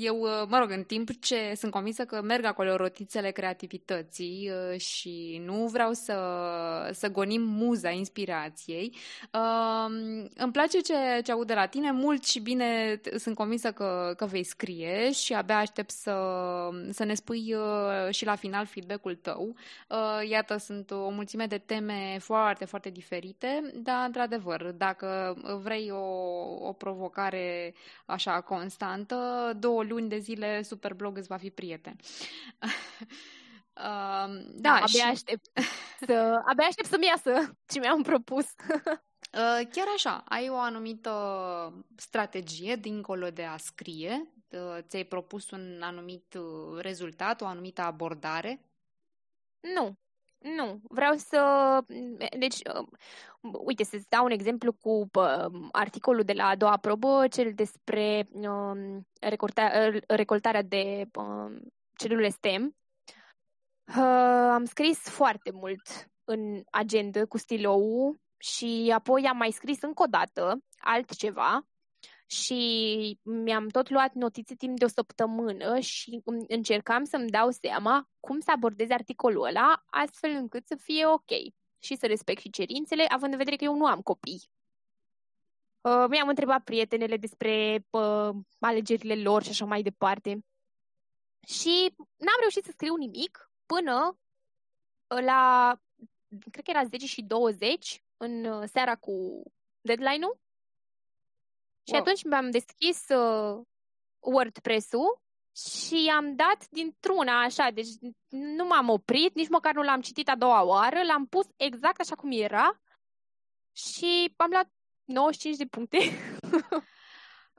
[0.00, 0.16] eu,
[0.48, 5.92] mă rog, în timp ce sunt convinsă că merg acolo rotițele creativității și nu vreau
[5.92, 6.16] să,
[6.92, 8.96] să gonim muza inspirației,
[10.36, 14.26] îmi place ce, ce aud de la tine mult și bine sunt convinsă că, că
[14.26, 16.14] vei scrie și abia aștept să,
[16.90, 17.54] să ne spui
[18.10, 19.56] și la final feedback-ul tău.
[20.28, 26.04] Iată, sunt o mulțime mulțime de teme foarte, foarte diferite, dar, într-adevăr, dacă vrei o,
[26.66, 27.74] o provocare
[28.06, 31.96] așa constantă, două luni de zile Superblog îți va fi prieten.
[33.76, 35.00] Uh, da, da, abia și...
[35.00, 35.50] aștept
[36.06, 37.30] să, abia aștept să-mi iasă
[37.72, 38.44] ce mi-am propus.
[38.84, 41.12] uh, chiar așa, ai o anumită
[41.96, 44.32] strategie dincolo de a scrie?
[44.48, 48.60] Uh, ți-ai propus un anumit uh, rezultat, o anumită abordare?
[49.60, 49.96] Nu,
[50.42, 51.78] nu, vreau să...
[52.38, 52.86] Deci, uh,
[53.40, 58.28] uite, să-ți dau un exemplu cu uh, articolul de la a doua probă, cel despre
[58.30, 61.56] uh, recolta, uh, recoltarea de uh,
[61.96, 62.76] celule STEM.
[63.86, 70.02] Uh, am scris foarte mult în agenda cu stilou și apoi am mai scris încă
[70.02, 71.66] o dată altceva
[72.32, 78.40] și mi-am tot luat notițe timp de o săptămână și încercam să-mi dau seama cum
[78.40, 81.30] să abordez articolul ăla astfel încât să fie ok
[81.78, 84.50] și să respect și cerințele, având în vedere că eu nu am copii.
[85.80, 90.44] Uh, mi-am întrebat prietenele despre uh, alegerile lor și așa mai departe.
[91.46, 94.18] Și n-am reușit să scriu nimic până
[95.06, 95.72] la,
[96.50, 99.42] cred că era 10 și 20, în uh, seara cu
[99.80, 100.40] deadline-ul.
[101.86, 103.60] Și atunci mi-am deschis uh,
[104.20, 105.22] WordPress-ul
[105.56, 107.88] și am dat dintr-una așa, deci
[108.28, 112.14] nu m-am oprit, nici măcar nu l-am citit a doua oară, l-am pus exact așa
[112.14, 112.80] cum era
[113.72, 114.72] și am luat
[115.04, 115.98] 95 de puncte.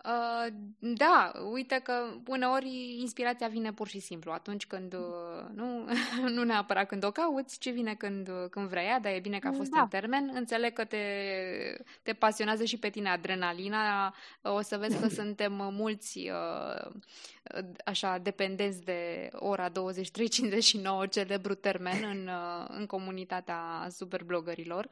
[0.03, 1.93] Uh, da, uite că
[2.27, 5.87] uneori inspirația vine pur și simplu atunci când, uh, nu,
[6.35, 9.39] nu neapărat când o cauți, ci vine când, uh, când vrei ea, dar e bine
[9.39, 9.81] că a fost da.
[9.81, 10.31] în termen.
[10.33, 10.97] Înțeleg că te,
[12.01, 14.15] te pasionează și pe tine adrenalina.
[14.41, 16.31] O să vezi că suntem mulți
[17.85, 19.73] așa dependenți de ora 23.59,
[21.09, 22.29] celebru termen în,
[22.67, 24.89] în comunitatea superblogărilor.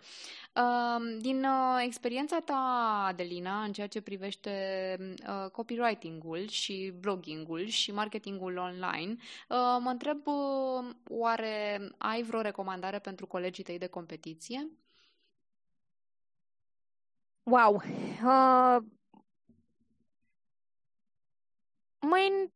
[1.20, 1.46] Din
[1.86, 4.52] experiența ta, Adelina, în ceea ce privește
[5.28, 9.16] uh, copywriting-ul și blogging-ul și marketingul online,
[9.50, 14.68] uh, mă întreb, uh, oare ai vreo recomandare pentru colegii tăi de competiție?
[17.44, 17.82] Wow!
[18.24, 18.78] Uh,
[22.02, 22.54] mai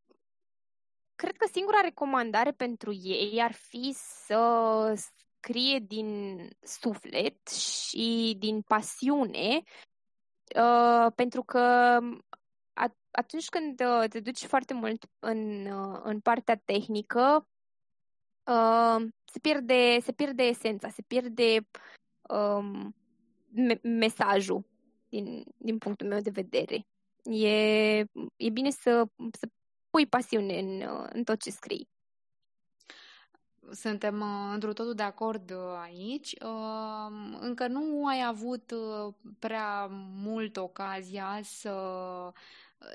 [1.16, 9.64] cred că singura recomandare pentru ei ar fi să scrie din suflet și din pasiune
[10.54, 11.60] Uh, pentru că
[13.12, 17.48] atunci când uh, te duci foarte mult în, uh, în partea tehnică,
[18.44, 21.68] uh, se, pierde, se pierde esența, se pierde
[22.30, 22.96] um,
[23.50, 24.66] me- mesajul
[25.10, 26.86] din, din punctul meu de vedere.
[27.32, 27.98] E,
[28.36, 29.48] e bine să, să
[29.90, 30.84] pui pasiune în,
[31.14, 31.90] în tot ce scrii.
[33.72, 36.32] Suntem uh, într totul de acord uh, aici.
[36.32, 38.74] Uh, încă nu ai avut
[39.40, 41.74] prea mult ocazia să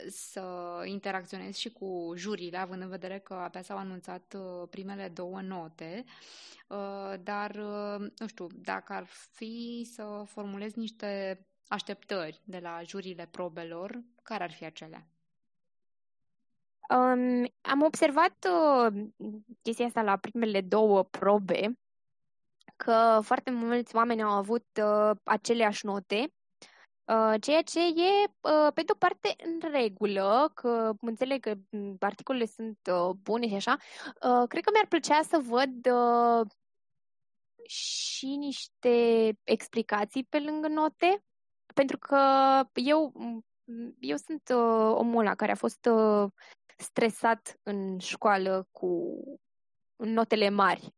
[0.09, 0.45] să
[0.85, 6.05] interacționez și cu jurile, având în vedere că abia s-au anunțat uh, primele două note,
[6.69, 13.29] uh, dar, uh, nu știu, dacă ar fi să formulez niște așteptări de la jurile
[13.31, 15.07] probelor, care ar fi acelea?
[16.89, 19.05] Um, am observat uh,
[19.63, 21.79] chestia asta la primele două probe,
[22.77, 26.33] că foarte mulți oameni au avut uh, aceleași note
[27.11, 32.47] Uh, ceea ce e, uh, pe de-o parte, în regulă, că înțeleg că mm, articolele
[32.47, 33.77] sunt uh, bune și așa,
[34.49, 35.89] cred că mi-ar plăcea să văd
[37.67, 41.25] și niște explicații pe lângă note,
[41.75, 42.19] pentru că
[42.75, 43.45] eu, mm,
[44.01, 44.49] eu sunt
[44.95, 45.89] omul ăla care a fost
[46.77, 49.17] stresat în școală cu
[49.97, 50.95] notele mari.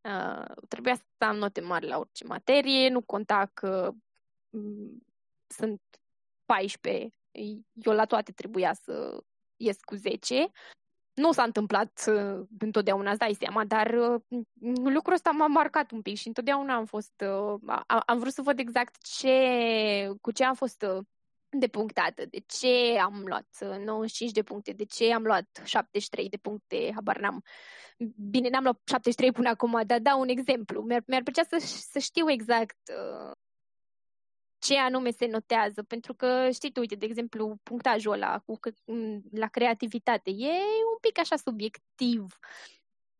[0.00, 3.92] Uh, trebuia să am note mari la orice materie, nu conta că
[4.48, 5.06] mm,
[5.46, 5.80] sunt
[6.44, 7.10] 14,
[7.72, 9.22] eu la toate trebuia să
[9.56, 10.50] ies cu 10.
[11.18, 14.20] Nu s-a întâmplat uh, întotdeauna, îți dai seama, dar uh,
[14.84, 18.58] lucrul ăsta m-a marcat un pic și întotdeauna am fost, uh, am vrut să văd
[18.58, 19.36] exact ce,
[20.20, 20.84] cu ce am fost
[21.48, 23.48] depunctată, de ce am luat
[23.84, 27.42] 95 de puncte, de ce am luat 73 de puncte, habar n-am.
[28.30, 30.82] Bine, n-am luat 73 până acum, dar dau un exemplu.
[30.82, 33.32] Mi-ar, mi-ar plăcea să, să știu exact uh,
[34.68, 38.58] ce anume se notează, pentru că, știi tu, uite, de exemplu, punctajul ăla cu,
[39.32, 40.52] la creativitate e
[40.92, 42.38] un pic așa subiectiv.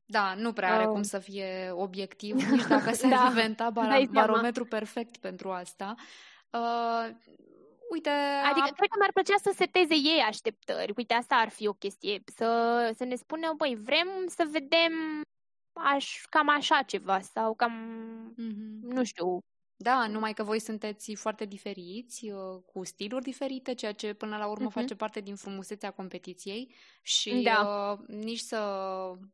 [0.05, 0.91] Da, nu prea are uh.
[0.91, 5.95] cum să fie obiectiv, nici dacă s-ar da, inventa bar- barometru perfect pentru asta.
[6.51, 7.15] Uh,
[7.91, 8.11] uite...
[8.51, 8.75] Adică, a...
[8.77, 10.93] cred că mi-ar plăcea să seteze ei așteptări.
[10.97, 12.23] Uite, asta ar fi o chestie.
[12.35, 14.93] Să, să ne spună, băi, vrem să vedem
[15.73, 17.73] aș, cam așa ceva sau cam,
[18.33, 18.95] mm-hmm.
[18.95, 19.39] nu știu,
[19.81, 24.47] da, numai că voi sunteți foarte diferiți, uh, cu stiluri diferite, ceea ce până la
[24.47, 24.73] urmă uh-huh.
[24.73, 27.91] face parte din frumusețea competiției și da.
[27.93, 28.59] uh, nici să,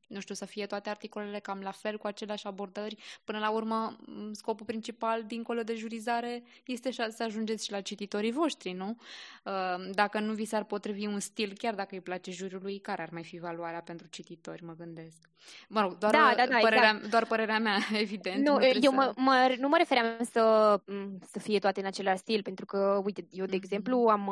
[0.07, 2.97] nu știu, să fie toate articolele cam la fel, cu aceleași abordări.
[3.25, 3.97] Până la urmă,
[4.33, 8.97] scopul principal, dincolo de jurizare, este să ajungeți și la cititorii voștri, nu?
[9.45, 13.09] Uh, dacă nu vi s-ar potrivi un stil, chiar dacă îi place juriului, care ar
[13.13, 15.29] mai fi valoarea pentru cititori, mă gândesc.
[15.69, 17.11] Mă rog, doar, da, da, da, părerea, exact.
[17.11, 18.47] doar părerea mea, evident.
[18.47, 18.91] Nu, nu eu să...
[18.91, 20.81] mă, mă, nu mă refeream să,
[21.31, 24.13] să fie toate în același stil, pentru că, uite, eu, de exemplu, mm-hmm.
[24.13, 24.29] am,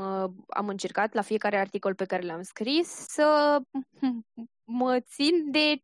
[0.49, 3.59] am încercat la fiecare articol pe care l-am scris să
[4.65, 5.83] mă țin de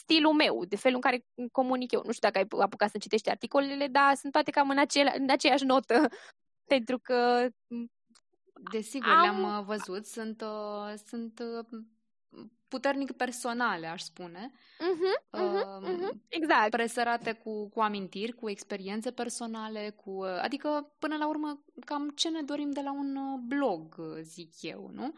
[0.00, 2.02] stilul meu, de felul în care comunic eu.
[2.04, 5.30] Nu știu dacă ai apucat să citești articolele, dar sunt toate cam în, acela, în
[5.30, 6.08] aceeași notă,
[6.72, 7.48] pentru că
[8.72, 9.20] Desigur, am...
[9.20, 11.80] le-am uh, văzut, sunt, uh, sunt uh,
[12.68, 14.52] puternic personale, aș spune.
[14.52, 16.70] Uh-huh, uh-huh, uh-huh, exact.
[16.70, 22.42] Presărate cu, cu amintiri, cu experiențe personale, cu, adică, până la urmă, cam ce ne
[22.42, 25.12] dorim de la un uh, blog, zic eu, nu?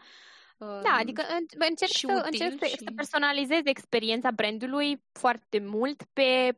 [0.57, 1.23] Da, adică
[1.69, 2.77] încerc, și să, util încerc și...
[2.77, 6.57] să personalizez experiența brandului foarte mult pe,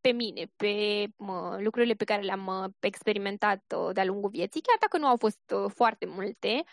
[0.00, 1.06] pe mine, pe
[1.58, 5.54] lucrurile pe care le-am uh, experimentat uh, de-a lungul vieții, chiar dacă nu au fost
[5.74, 6.64] foarte multe,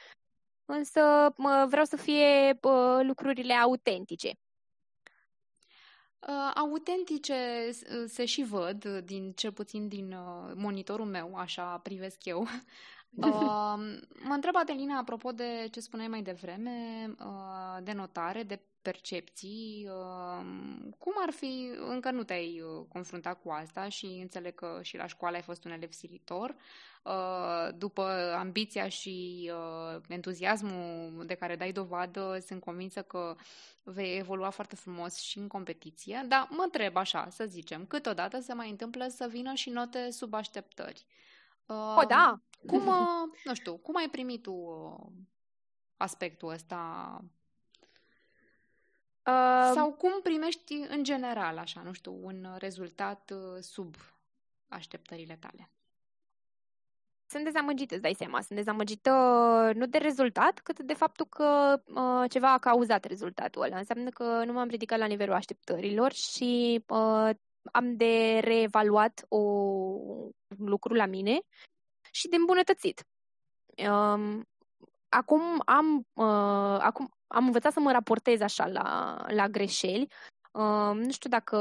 [0.72, 1.34] însă
[1.68, 2.60] vreau să fie
[3.02, 4.32] lucrurile autentice.
[6.28, 7.70] Uh, autentice
[8.08, 12.48] se și văd, din cel puțin din uh, monitorul meu, așa privesc eu.
[13.16, 13.74] Uh,
[14.24, 20.46] mă întreb, Adelina, apropo de ce spuneai mai devreme, uh, de notare, de percepții, uh,
[20.98, 25.08] cum ar fi, încă nu te-ai uh, confruntat cu asta și înțeleg că și la
[25.08, 26.56] școală ai fost un elev silitor,
[27.04, 33.36] uh, după ambiția și uh, entuziasmul de care dai dovadă, sunt convinsă că
[33.84, 38.54] vei evolua foarte frumos și în competiție, dar mă întreb așa, să zicem, câteodată se
[38.54, 41.06] mai întâmplă să vină și note sub așteptări.
[41.72, 42.40] Uh, o, da!
[42.68, 45.12] Cum, uh, nu știu, cum ai primit tu uh,
[45.98, 47.20] aspectul ăsta?
[49.26, 53.96] Uh, Sau cum primești în general, așa, nu știu, un rezultat uh, sub
[54.68, 55.70] așteptările tale?
[57.26, 58.42] Sunt dezamăgită, îți dai seama.
[58.42, 59.12] Sunt dezamăgită
[59.76, 63.78] nu de rezultat, cât de faptul că uh, ceva a cauzat rezultatul ăla.
[63.78, 67.30] Înseamnă că nu m-am ridicat la nivelul așteptărilor și uh,
[67.72, 70.32] am de reevaluat o, un
[70.68, 71.40] lucru la mine
[72.12, 73.04] și de îmbunătățit.
[73.90, 74.44] Um,
[75.10, 80.08] acum am, uh, acum am învățat să mă raportez așa la, la greșeli.
[80.52, 81.58] Uh, nu știu dacă,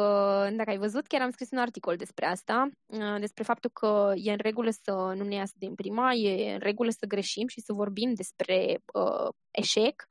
[0.52, 4.30] dacă ai văzut, chiar am scris un articol despre asta, uh, despre faptul că e
[4.30, 7.72] în regulă să nu ne iasă din prima, e în regulă să greșim și să
[7.72, 10.06] vorbim despre uh, eșec,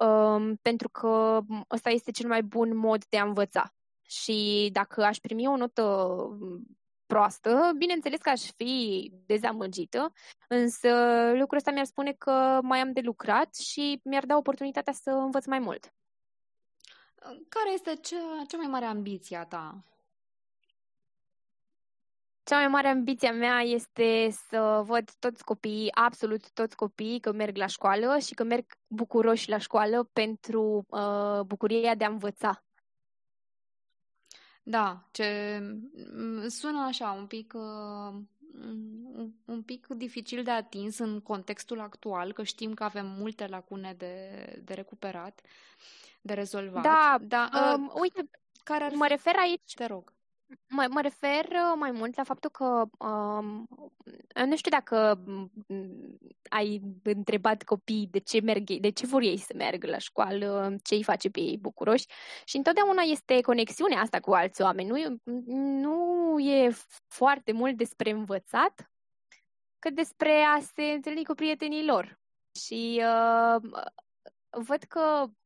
[0.00, 3.74] uh, pentru că ăsta este cel mai bun mod de a învăța.
[4.02, 6.16] Și dacă aș primi o notă
[7.06, 10.12] proastă, bineînțeles că aș fi dezamăgită,
[10.48, 10.88] însă
[11.32, 15.46] lucrul ăsta mi-ar spune că mai am de lucrat și mi-ar da oportunitatea să învăț
[15.46, 15.92] mai mult.
[17.48, 19.84] Care este cea, cea mai mare ambiție a ta?
[22.42, 27.32] Cea mai mare ambiție a mea este să văd toți copiii, absolut toți copiii, că
[27.32, 32.65] merg la școală și că merg bucuroși la școală pentru uh, bucuria de a învăța.
[34.68, 35.60] Da, ce
[36.48, 38.14] sună așa un pic uh,
[39.44, 44.44] un pic dificil de atins în contextul actual, că știm că avem multe lacune de,
[44.64, 45.40] de recuperat,
[46.20, 46.82] de rezolvat.
[46.82, 48.30] Da, da uh, um, uite,
[48.64, 49.74] care ar mă refer aici.
[49.74, 50.12] Te rog.
[50.68, 53.68] Mă, mă refer uh, mai mult la faptul că um,
[54.46, 55.50] nu știu dacă mm,
[56.48, 60.94] ai întrebat copiii de ce merg, de ce vor ei să meargă la școală, ce
[60.94, 62.06] îi face pe ei bucuroși
[62.44, 64.88] și întotdeauna este conexiunea asta cu alți oameni.
[64.88, 65.20] Nu,
[65.54, 66.70] nu e
[67.08, 68.90] foarte mult despre învățat,
[69.78, 72.20] cât despre a se întâlni cu prietenii lor.
[72.58, 73.70] Și uh,
[74.50, 75.45] văd că Mm,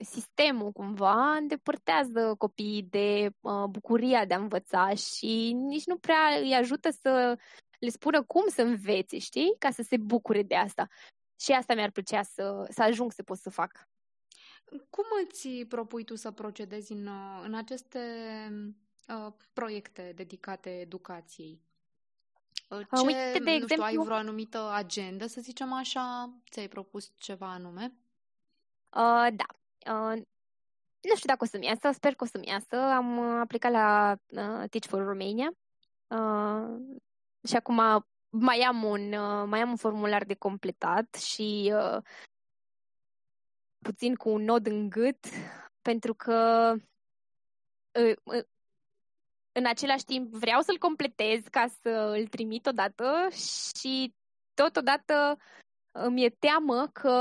[0.00, 6.54] sistemul cumva îndepărtează copiii de uh, bucuria de a învăța și nici nu prea îi
[6.54, 7.38] ajută să
[7.78, 9.54] le spună cum să învețe, știi?
[9.58, 10.88] Ca să se bucure de asta.
[11.40, 13.88] Și asta mi-ar plăcea să, să ajung să pot să fac.
[14.90, 18.00] Cum îți propui tu să procedezi în, uh, în aceste
[19.08, 21.60] uh, proiecte dedicate educației?
[22.68, 26.34] Uh, ce, Uite, de nu exemplu, știu, ai vreo anumită agendă, să zicem așa?
[26.50, 27.92] Ți-ai propus ceva anume?
[28.90, 29.46] Uh, da.
[29.92, 30.22] Uh,
[31.00, 32.76] nu știu dacă o să-mi iasă, sper că o să-mi iasă.
[32.76, 35.50] Am uh, aplicat la uh, Teach for Romania
[36.06, 36.98] uh,
[37.48, 42.02] și acum mai am un, uh, mai am un formular de completat și uh,
[43.78, 45.26] puțin cu un nod în gât,
[45.82, 46.72] pentru că
[47.92, 48.44] uh, uh,
[49.52, 53.28] în același timp vreau să-l completez ca să îl trimit odată
[53.80, 54.14] și
[54.54, 55.38] totodată
[56.00, 57.12] îmi e teamă că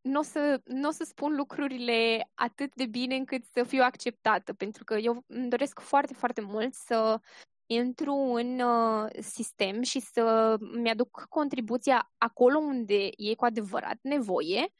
[0.00, 4.84] nu o să, n-o să spun lucrurile atât de bine încât să fiu acceptată, pentru
[4.84, 7.20] că eu îmi doresc foarte, foarte mult să
[7.66, 14.72] intru în uh, sistem și să mi-aduc contribuția acolo unde e cu adevărat nevoie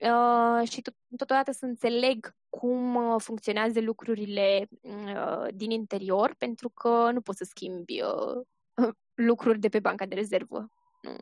[0.00, 7.10] uh, și tot, totodată să înțeleg cum uh, funcționează lucrurile uh, din interior, pentru că
[7.12, 8.46] nu poți să schimbi uh,
[9.28, 10.70] lucruri de pe banca de rezervă.
[11.02, 11.16] Nu,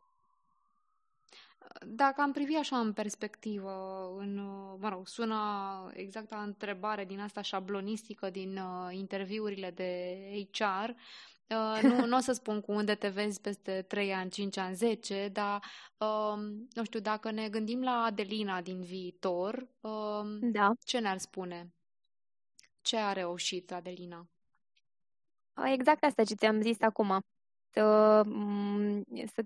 [1.87, 3.73] dacă am privi așa în perspectivă,
[4.19, 4.35] în,
[4.79, 5.37] mă rog, sună
[5.93, 10.17] exact la întrebare din asta șablonistică din uh, interviurile de
[10.53, 10.95] HR,
[11.49, 14.75] Uh, nu, nu o să spun cu unde te vezi peste 3 ani, 5 ani,
[14.75, 15.63] 10, dar
[15.99, 16.37] uh,
[16.73, 20.73] nu știu, dacă ne gândim la Adelina din viitor, uh, da.
[20.85, 21.73] ce ne-ar spune?
[22.81, 24.27] Ce a reușit Adelina?
[25.65, 27.21] Exact asta ce ți-am zis acum
[27.73, 29.05] să, mm,
[29.35, 29.43] să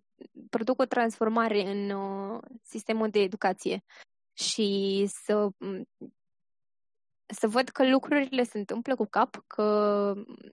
[0.51, 3.85] produc o transformare în uh, sistemul de educație
[4.33, 5.89] și să, mm,
[7.27, 10.13] să văd că lucrurile se întâmplă cu cap, că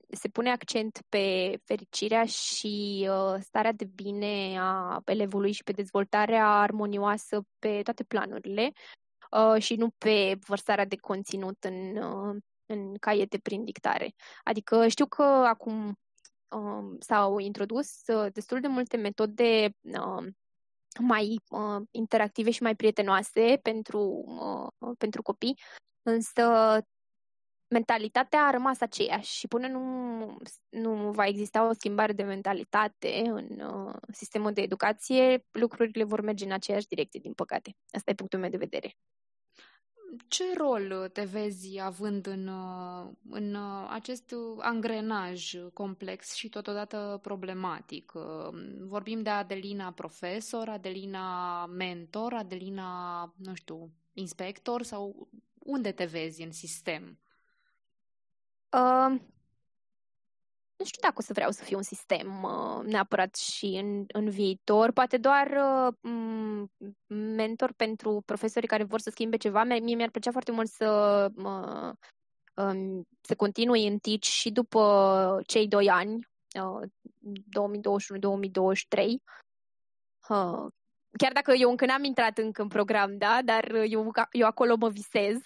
[0.10, 6.48] se pune accent pe fericirea și uh, starea de bine a elevului și pe dezvoltarea
[6.48, 8.72] armonioasă pe toate planurile
[9.32, 11.98] uh, și nu pe vărsarea de conținut în,
[12.66, 14.14] în caiete prin dictare.
[14.44, 15.98] Adică știu că acum
[16.50, 20.28] uh, s-au introdus uh, destul de multe metode uh,
[21.00, 24.24] mai uh, interactive și mai prietenoase pentru,
[24.80, 25.60] uh, pentru copii,
[26.02, 26.44] însă
[27.70, 30.38] mentalitatea a rămas aceeași și până nu,
[30.70, 36.46] nu va exista o schimbare de mentalitate în uh, sistemul de educație, lucrurile vor merge
[36.46, 37.76] în aceeași direcție, din păcate.
[37.92, 38.96] Asta e punctul meu de vedere.
[40.28, 42.50] Ce rol te vezi având în,
[43.30, 43.58] în
[43.90, 48.12] acest angrenaj complex și totodată problematic?
[48.80, 55.30] Vorbim de Adelina profesor, Adelina mentor, Adelina, nu știu, inspector sau
[55.60, 57.20] unde te vezi în sistem?
[58.72, 59.22] Uh,
[60.80, 64.30] nu știu dacă o să vreau să fiu un sistem uh, neapărat și în, în
[64.30, 65.94] viitor, poate doar uh,
[67.08, 69.64] mentor pentru profesorii care vor să schimbe ceva.
[69.64, 71.92] Mie mi-ar plăcea foarte mult să uh,
[72.64, 76.28] um, să continui în TIC și după cei doi ani,
[76.62, 76.82] uh,
[78.98, 79.06] 2021-2023.
[80.30, 80.68] Uh,
[81.18, 84.90] chiar dacă eu încă n-am intrat încă în program, da, dar eu, eu acolo mă
[84.90, 85.38] visez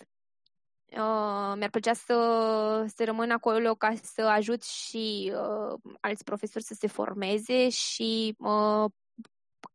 [0.94, 6.74] Uh, mi-ar plăcea să, să rămân acolo ca să ajut și uh, alți profesori să
[6.74, 8.92] se formeze și uh,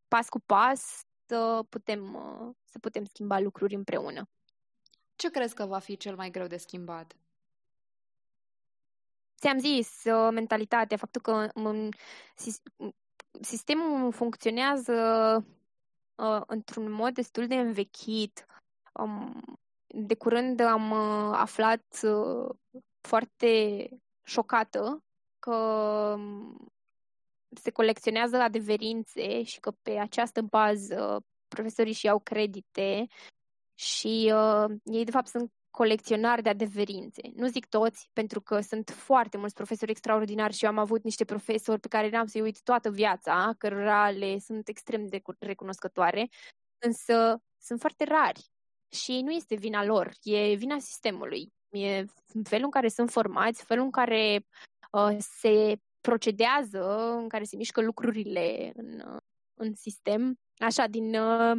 [0.08, 4.28] pas cu pas să putem, uh, să putem schimba lucruri împreună.
[5.16, 7.16] Ce crezi că va fi cel mai greu de schimbat?
[9.40, 11.88] ți-am zis, uh, mentalitatea, faptul că um,
[13.40, 14.94] sistemul funcționează
[16.14, 18.46] uh, într-un mod destul de învechit.
[18.92, 19.42] Um,
[19.88, 22.54] de curând am uh, aflat uh,
[23.00, 23.88] foarte
[24.22, 25.04] șocată
[25.38, 25.54] că
[26.16, 26.72] um,
[27.50, 33.06] se colecționează adeverințe și că pe această bază profesorii și iau credite
[33.74, 37.22] și uh, ei de fapt sunt colecționari de adeverințe.
[37.34, 41.24] Nu zic toți, pentru că sunt foarte mulți profesori extraordinari și eu am avut niște
[41.24, 46.28] profesori pe care n-am să-i uit toată viața, cărora le sunt extrem de recunoscătoare,
[46.78, 48.50] însă sunt foarte rari
[48.88, 51.52] și nu este vina lor, e vina sistemului.
[51.70, 52.04] E
[52.42, 54.46] felul în care sunt formați, felul în care
[54.90, 59.20] uh, se procedează, în care se mișcă lucrurile în, uh,
[59.54, 61.58] în sistem, așa, din, uh,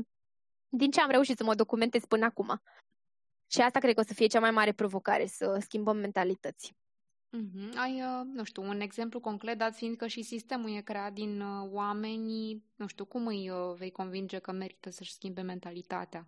[0.70, 2.62] din ce am reușit să mă documentez până acum.
[3.48, 6.76] Și asta cred că o să fie cea mai mare provocare, să schimbăm mentalități.
[7.38, 7.76] Mm-hmm.
[7.76, 11.42] Ai, uh, nu știu, un exemplu concret, dat fiind că și sistemul e creat din
[11.42, 16.28] uh, oameni, nu știu, cum îi uh, vei convinge că merită să-și schimbe mentalitatea?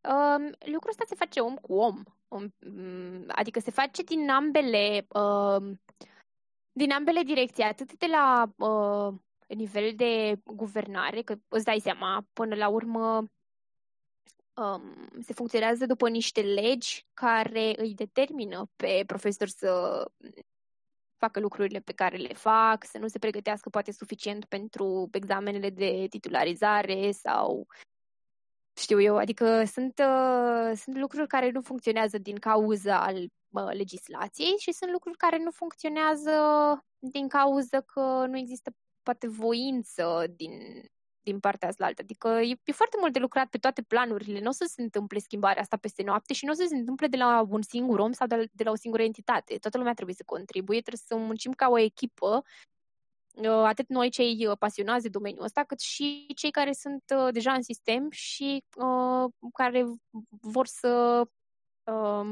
[0.00, 2.02] Um, lucrul ăsta se face om cu om.
[2.28, 5.76] Um, adică se face din ambele, uh,
[6.72, 9.14] din ambele direcții, atât de la uh,
[9.48, 13.28] nivel de guvernare, că îți dai seama, până la urmă
[14.54, 20.04] um, se funcționează după niște legi care îi determină pe profesori să
[21.16, 26.06] facă lucrurile pe care le fac, să nu se pregătească poate suficient pentru examenele de
[26.10, 27.66] titularizare sau
[28.78, 33.16] știu eu, adică sunt, uh, sunt lucruri care nu funcționează din cauza al
[33.48, 36.32] uh, legislației și sunt lucruri care nu funcționează
[36.98, 38.70] din cauza că nu există
[39.02, 40.52] poate voință din,
[41.22, 42.02] din partea asta altă.
[42.02, 44.40] Adică e, e foarte mult de lucrat pe toate planurile.
[44.40, 47.06] Nu o să se întâmple schimbarea asta peste noapte și nu o să se întâmple
[47.06, 49.56] de la un singur om sau de la, de la o singură entitate.
[49.56, 52.77] Toată lumea trebuie să contribuie, trebuie să muncim ca o echipă uh,
[53.46, 57.52] atât noi cei uh, pasionați de domeniul ăsta, cât și cei care sunt uh, deja
[57.52, 59.84] în sistem și uh, care
[60.28, 61.22] vor să
[61.84, 62.30] uh,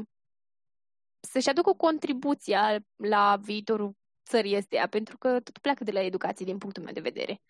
[1.19, 3.95] să-și aducă contribuția la viitorul
[4.29, 7.41] țării ăsteia, pentru că tot pleacă de la educație din punctul meu de vedere.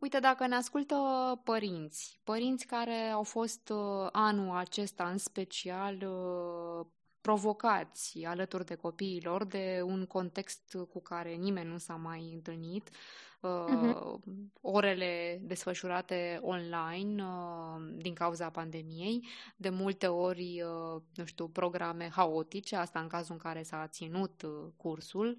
[0.00, 0.96] Uite, dacă ne ascultă
[1.44, 6.86] părinți, părinți care au fost uh, anul acesta în special uh,
[7.26, 14.14] provocați alături de copiilor de un context cu care nimeni nu s-a mai întâlnit, uh-huh.
[14.60, 22.76] orele desfășurate online uh, din cauza pandemiei, de multe ori, uh, nu știu, programe haotice,
[22.76, 25.36] asta în cazul în care s-a ținut uh, cursul,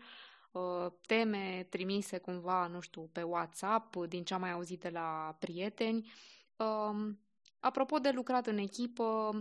[0.51, 5.35] Uh, teme trimise cumva, nu știu, pe WhatsApp, din ce am mai auzit de la
[5.39, 6.11] prieteni.
[6.55, 7.19] Um,
[7.59, 9.31] apropo de lucrat în echipă,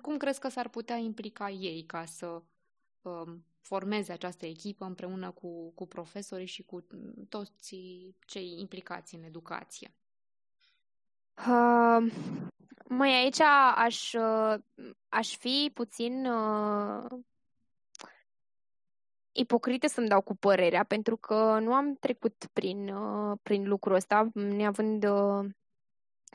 [0.00, 2.42] cum crezi că s-ar putea implica ei ca să
[3.02, 6.86] um, formeze această echipă împreună cu, cu profesorii și cu
[7.28, 7.52] toți
[8.26, 9.94] cei implicați în educație?
[11.36, 12.12] Uh,
[12.88, 13.40] mai aici
[13.74, 14.54] aș, uh,
[15.08, 17.04] aș fi puțin uh,
[19.32, 24.28] ipocrită să-mi dau cu părerea, pentru că nu am trecut prin, uh, prin lucrul ăsta,
[24.34, 25.44] neavând uh,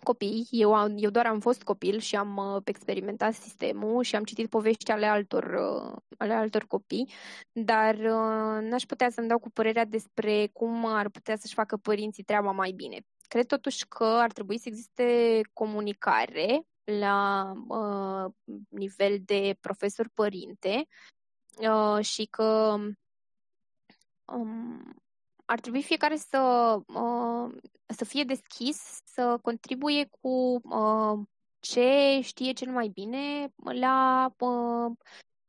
[0.04, 0.48] copii.
[0.52, 4.50] Eu, am, eu doar am fost copil și am uh, experimentat sistemul și am citit
[4.50, 7.10] povești ale altor, uh, ale altor copii,
[7.52, 12.24] dar uh, n-aș putea să-mi dau cu părerea despre cum ar putea să-și facă părinții
[12.24, 13.00] treaba mai bine.
[13.28, 18.34] Cred totuși că ar trebui să existe comunicare la uh,
[18.70, 20.88] nivel de profesor-părinte
[21.58, 22.78] uh, și că
[24.26, 24.96] um,
[25.50, 26.40] ar trebui fiecare să,
[26.88, 31.20] uh, să fie deschis, să contribuie cu uh,
[31.60, 34.92] ce știe cel mai bine la uh,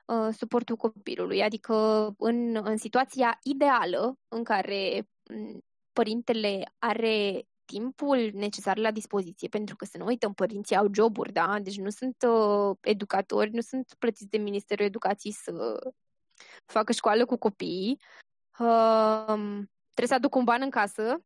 [0.06, 1.42] uh, suportul copilului.
[1.42, 1.74] Adică
[2.18, 5.60] în, în situația ideală în care mm,
[5.92, 11.58] părintele are timpul necesar la dispoziție, pentru că să nu uităm, părinții au joburi, da?
[11.60, 15.78] Deci nu sunt uh, educatori, nu sunt plătiți de Ministerul Educației să
[16.66, 18.00] facă școală cu copiii.
[18.58, 19.62] Uh,
[19.98, 21.24] trebuie să aduc un ban în casă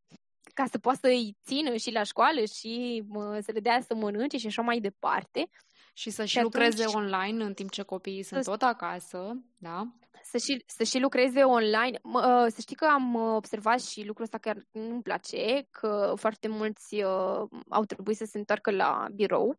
[0.53, 4.37] ca să poată să-i țină și la școală și uh, să le dea să mănânce
[4.37, 5.49] și așa mai departe.
[5.93, 9.87] Și să și, și lucreze atunci, online în timp ce copiii sunt tot acasă, da?
[10.23, 11.99] Să și, să și lucreze online.
[12.03, 16.95] Mă, să știi că am observat și lucrul ăsta care nu-mi place, că foarte mulți
[16.95, 19.57] uh, au trebuit să se întoarcă la birou.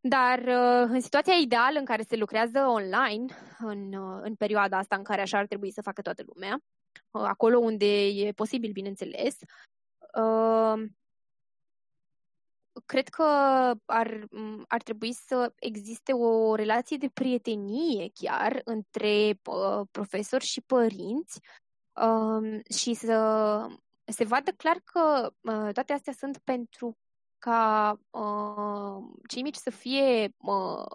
[0.00, 3.24] Dar uh, în situația ideală în care se lucrează online,
[3.58, 6.75] în, uh, în perioada asta în care așa ar trebui să facă toată lumea, uh,
[7.10, 9.36] acolo unde e posibil, bineînțeles,
[10.14, 10.84] uh,
[12.86, 13.22] cred că
[13.84, 14.26] ar,
[14.68, 21.40] ar trebui să existe o relație de prietenie chiar între uh, profesori și părinți
[21.92, 23.66] uh, și să
[24.04, 26.98] se vadă clar că uh, toate astea sunt pentru
[27.38, 30.86] ca uh, cei mici să fie uh,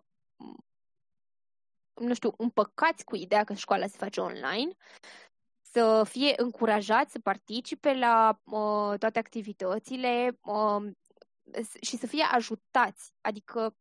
[1.94, 4.76] nu știu, împăcați cu ideea că școala se face online,
[5.72, 10.92] să fie încurajați să participe la uh, toate activitățile uh,
[11.82, 13.14] și să fie ajutați.
[13.22, 13.76] Adică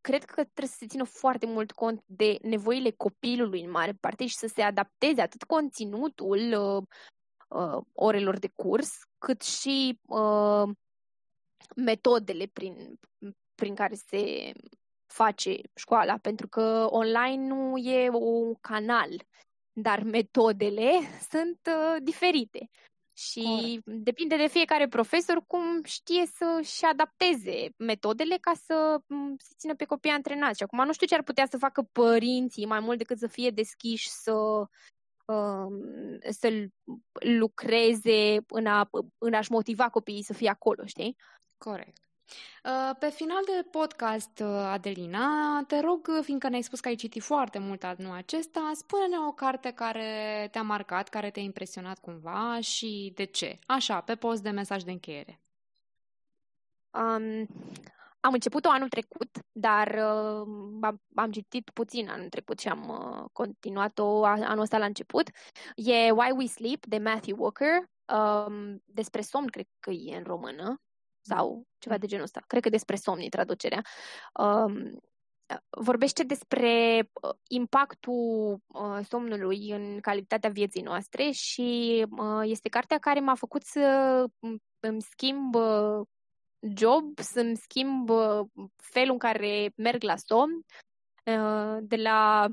[0.00, 4.26] cred că trebuie să se țină foarte mult cont de nevoile copilului în mare parte
[4.26, 6.82] și să se adapteze atât conținutul uh,
[7.48, 10.68] uh, orelor de curs, cât și uh,
[11.76, 12.98] metodele prin,
[13.54, 14.52] prin care se
[15.06, 19.26] face școala, pentru că online nu e un canal,
[19.80, 20.90] dar metodele
[21.30, 22.70] sunt uh, diferite.
[23.18, 24.02] Și Corect.
[24.04, 29.00] depinde de fiecare profesor cum știe să-și adapteze metodele ca să
[29.38, 30.56] se țină pe copii antrenați.
[30.56, 33.50] Și acum nu știu ce ar putea să facă părinții mai mult decât să fie
[33.50, 34.32] deschiși să
[35.26, 35.66] uh,
[36.28, 36.68] să
[37.38, 41.16] lucreze în, a, în a-și motiva copiii să fie acolo, știi?
[41.58, 42.06] Corect.
[42.64, 47.22] Uh, pe final de podcast, uh, Adelina, te rog, fiindcă ne-ai spus că ai citit
[47.22, 53.12] foarte mult anul acesta, spune-ne o carte care te-a marcat, care te-a impresionat cumva și
[53.14, 53.58] de ce.
[53.66, 55.40] Așa, pe post de mesaj de încheiere.
[56.90, 57.46] Um,
[58.20, 60.46] am început-o anul trecut, dar uh,
[60.80, 65.30] am, am citit puțin anul trecut și am uh, continuat-o anul ăsta la început.
[65.74, 70.80] E Why We Sleep de Matthew Walker, um, despre somn, cred că e în română
[71.28, 72.42] sau ceva de genul ăsta.
[72.46, 73.82] Cred că despre somni traducerea.
[74.32, 75.00] Um,
[75.70, 83.20] vorbește despre uh, impactul uh, somnului în calitatea vieții noastre și uh, este cartea care
[83.20, 84.24] m-a făcut să
[84.80, 86.06] îmi schimb uh,
[86.60, 88.46] job, să-mi schimb uh,
[88.76, 90.64] felul în care merg la somn,
[91.24, 92.48] uh, de la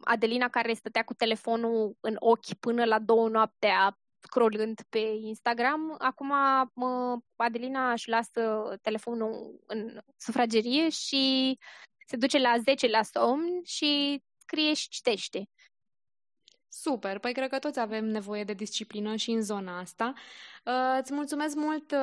[0.00, 6.32] Adelina care stătea cu telefonul în ochi până la două noaptea scrollând pe Instagram, acum
[6.74, 11.58] mă, Adelina își lasă telefonul în sufragerie și
[12.06, 15.48] se duce la 10 la somn și scrie și citește.
[16.80, 20.12] Super, păi cred că toți avem nevoie de disciplină și în zona asta.
[20.64, 21.98] Uh, îți mulțumesc mult, uh,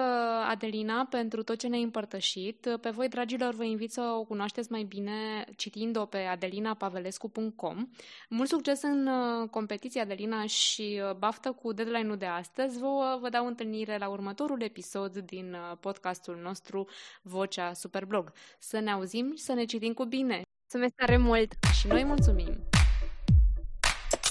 [0.50, 2.78] Adelina, pentru tot ce ne-ai împărtășit.
[2.82, 7.90] Pe voi, dragilor, vă invit să o cunoașteți mai bine citind-o pe adelinapavelescu.com.
[8.30, 12.80] Mult succes în uh, competiția, Adelina, și baftă cu deadline-ul de astăzi.
[12.80, 16.88] Vă, vă dau întâlnire la următorul episod din podcastul nostru
[17.22, 18.32] Vocea Superblog.
[18.60, 20.42] Să ne auzim și să ne citim cu bine!
[20.62, 21.54] Mulțumesc tare mult!
[21.80, 22.71] Și noi mulțumim!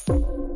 [0.09, 0.50] you